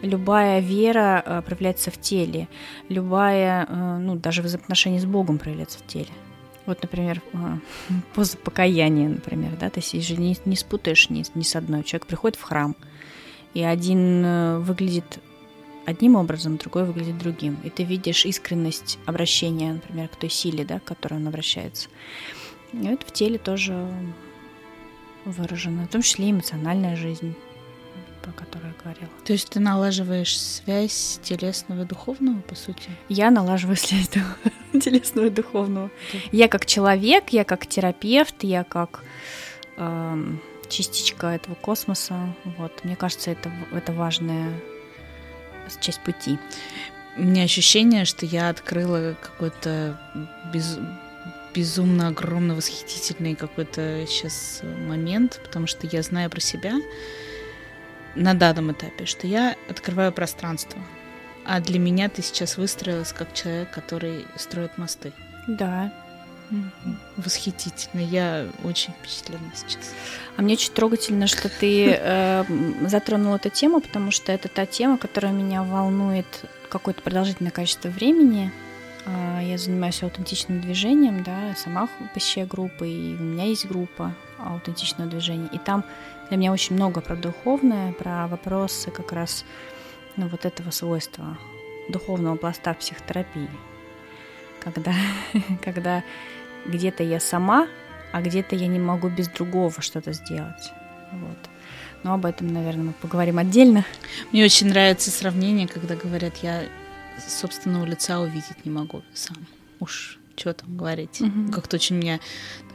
Любая 0.02 0.60
вера 0.60 1.44
проявляется 1.46 1.92
в 1.92 2.00
теле. 2.00 2.48
Любая, 2.88 3.68
ну, 4.00 4.16
даже 4.16 4.42
взаимоотношение 4.42 5.02
с 5.02 5.06
Богом 5.06 5.38
проявляется 5.38 5.80
в 5.80 5.86
теле. 5.88 6.10
Вот, 6.66 6.84
например, 6.84 7.22
а, 7.34 7.58
поза 8.14 8.38
покаяния, 8.38 9.10
например, 9.10 9.54
да, 9.60 9.72
ты 9.72 9.82
же 9.82 10.16
не, 10.18 10.38
не 10.46 10.56
спутаешь 10.56 11.10
ни, 11.10 11.26
ни 11.34 11.42
с 11.42 11.56
одной. 11.56 11.84
Человек 11.84 12.06
приходит 12.06 12.38
в 12.38 12.44
храм, 12.44 12.76
и 13.56 13.64
один 13.64 14.24
э, 14.24 14.60
выглядит 14.60 15.20
одним 15.88 16.16
образом, 16.16 16.58
другой 16.58 16.86
выглядит 16.86 17.18
другим. 17.18 17.58
И 17.64 17.72
ты 17.72 17.84
видишь 17.84 18.26
искренность 18.26 19.00
обращения, 19.08 19.74
например, 19.74 20.10
к 20.10 20.16
той 20.16 20.30
силе, 20.30 20.64
да, 20.64 20.80
к 20.80 20.84
которой 20.84 21.16
он 21.16 21.28
обращается. 21.28 21.90
И 22.74 22.86
это 22.86 23.04
в 23.04 23.12
теле 23.12 23.40
тоже 23.40 23.88
выражено, 25.26 25.86
в 25.86 25.90
том 25.90 26.04
числе 26.04 26.30
эмоциональная 26.30 26.96
жизнь 26.96 27.36
про 28.30 28.46
которую 28.46 28.74
я 28.74 28.84
говорила. 28.84 29.10
То 29.26 29.34
есть 29.34 29.50
ты 29.50 29.60
налаживаешь 29.60 30.40
связь 30.40 31.20
телесного 31.24 31.84
и 31.84 31.86
духовного, 31.86 32.42
по 32.42 32.56
сути? 32.56 32.90
Я 33.08 33.32
налаживаю 33.32 33.78
связь 33.78 34.10
телесного 34.74 35.28
и 35.28 35.30
духовного. 35.30 35.90
Я 36.32 36.48
как 36.48 36.66
человек, 36.66 37.30
я 37.30 37.44
как 37.44 37.68
терапевт, 37.68 38.44
я 38.44 38.64
как 38.64 39.04
э, 39.78 40.24
частичка 40.70 41.28
этого 41.28 41.56
космоса. 41.56 42.36
Вот, 42.58 42.84
мне 42.84 42.96
кажется, 42.96 43.32
это, 43.32 43.52
это 43.72 43.94
важная 43.94 44.54
часть 45.82 46.02
пути. 46.02 46.38
У 47.18 47.24
меня 47.24 47.44
ощущение, 47.44 48.06
что 48.06 48.26
я 48.26 48.50
открыла 48.50 49.16
какой-то 49.22 50.00
без, 50.54 50.78
безумно 51.54 52.08
огромно 52.08 52.56
восхитительный 52.56 53.36
какой-то 53.36 54.06
сейчас 54.08 54.62
момент, 54.88 55.40
потому 55.44 55.68
что 55.68 55.88
я 55.88 56.02
знаю 56.02 56.30
про 56.30 56.40
себя, 56.40 56.76
на 58.16 58.34
данном 58.34 58.72
этапе, 58.72 59.06
что 59.06 59.28
я 59.28 59.56
открываю 59.70 60.12
пространство. 60.12 60.80
А 61.46 61.60
для 61.60 61.80
меня 61.80 62.10
ты 62.10 62.22
сейчас 62.22 62.58
выстроилась 62.58 63.14
как 63.14 63.34
человек, 63.34 63.72
который 63.72 64.26
строит 64.36 64.78
мосты. 64.78 65.14
Да. 65.48 65.92
Восхитительно. 67.18 68.02
Я 68.02 68.48
очень 68.64 68.94
впечатлена 68.94 69.52
сейчас. 69.56 69.94
А 70.36 70.42
мне 70.42 70.54
очень 70.56 70.74
трогательно, 70.74 71.28
что 71.28 71.50
ты 71.50 71.92
э, 72.00 72.44
затронула 72.88 73.36
эту 73.38 73.50
тему, 73.50 73.82
потому 73.82 74.12
что 74.12 74.32
это 74.32 74.48
та 74.48 74.66
тема, 74.66 74.98
которая 74.98 75.32
меня 75.32 75.64
волнует 75.64 76.26
какое-то 76.70 77.02
продолжительное 77.02 77.52
количество 77.52 77.90
времени. 77.90 78.52
Э, 79.06 79.40
я 79.44 79.58
занимаюсь 79.58 80.02
аутентичным 80.02 80.62
движением, 80.62 81.24
да, 81.24 81.56
сама 81.56 81.88
посещаю 82.14 82.48
группы, 82.48 82.88
и 82.88 83.16
у 83.16 83.24
меня 83.24 83.46
есть 83.46 83.66
группа 83.68 84.14
аутентичного 84.40 85.10
движения. 85.10 85.50
И 85.52 85.58
там 85.58 85.84
для 86.30 86.38
меня 86.38 86.52
очень 86.52 86.76
много 86.76 87.02
про 87.02 87.16
духовное, 87.16 87.92
про 87.94 88.28
вопросы 88.28 88.92
как 88.92 89.12
раз 89.12 89.46
ну, 90.16 90.28
вот 90.28 90.46
этого 90.46 90.70
свойства 90.72 91.38
духовного 91.90 92.36
пласта 92.36 92.74
психотерапии. 92.74 93.50
Когда, 94.60 94.94
когда 95.64 96.04
где-то 96.66 97.04
я 97.04 97.20
сама, 97.20 97.68
а 98.12 98.22
где-то 98.22 98.56
я 98.56 98.68
не 98.68 98.80
могу 98.80 99.10
без 99.10 99.28
другого 99.28 99.82
что-то 99.82 100.14
сделать. 100.14 100.72
Вот. 101.12 101.38
Но 102.04 102.14
об 102.14 102.26
этом, 102.26 102.54
наверное, 102.54 102.86
мы 102.86 102.94
поговорим 102.94 103.40
отдельно. 103.40 103.84
Мне 104.32 104.46
очень 104.46 104.68
нравится 104.68 105.10
сравнение, 105.12 105.68
когда 105.68 105.96
говорят, 105.96 106.38
я 106.38 106.64
собственного 107.28 107.86
лица 107.86 108.20
увидеть 108.20 108.66
не 108.66 108.72
могу 108.72 109.02
сам. 109.14 109.38
Уж 109.80 110.20
что 110.36 110.54
там 110.54 110.78
говорить. 110.78 111.20
Угу. 111.20 111.52
Как-то 111.52 111.76
очень 111.76 111.98
меня 111.98 112.20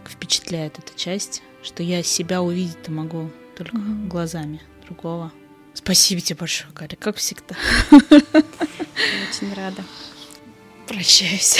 впечатляет 0.07 0.79
эта 0.79 0.95
часть, 0.99 1.43
что 1.62 1.83
я 1.83 2.03
себя 2.03 2.43
увидеть-то 2.43 2.90
могу 2.90 3.31
только 3.55 3.77
угу. 3.77 4.07
глазами 4.09 4.61
другого. 4.87 5.33
Спасибо 5.75 6.21
тебе 6.21 6.38
большое, 6.38 6.71
Галя, 6.73 6.97
как 6.97 7.17
всегда. 7.17 7.57
Я 7.90 7.99
очень 9.29 9.53
рада. 9.55 9.83
Прощаюсь. 10.87 11.59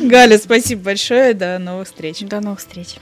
Галя, 0.00 0.38
спасибо 0.38 0.82
большое. 0.84 1.34
До 1.34 1.58
новых 1.58 1.88
встреч. 1.88 2.20
До 2.20 2.40
новых 2.40 2.60
встреч. 2.60 2.96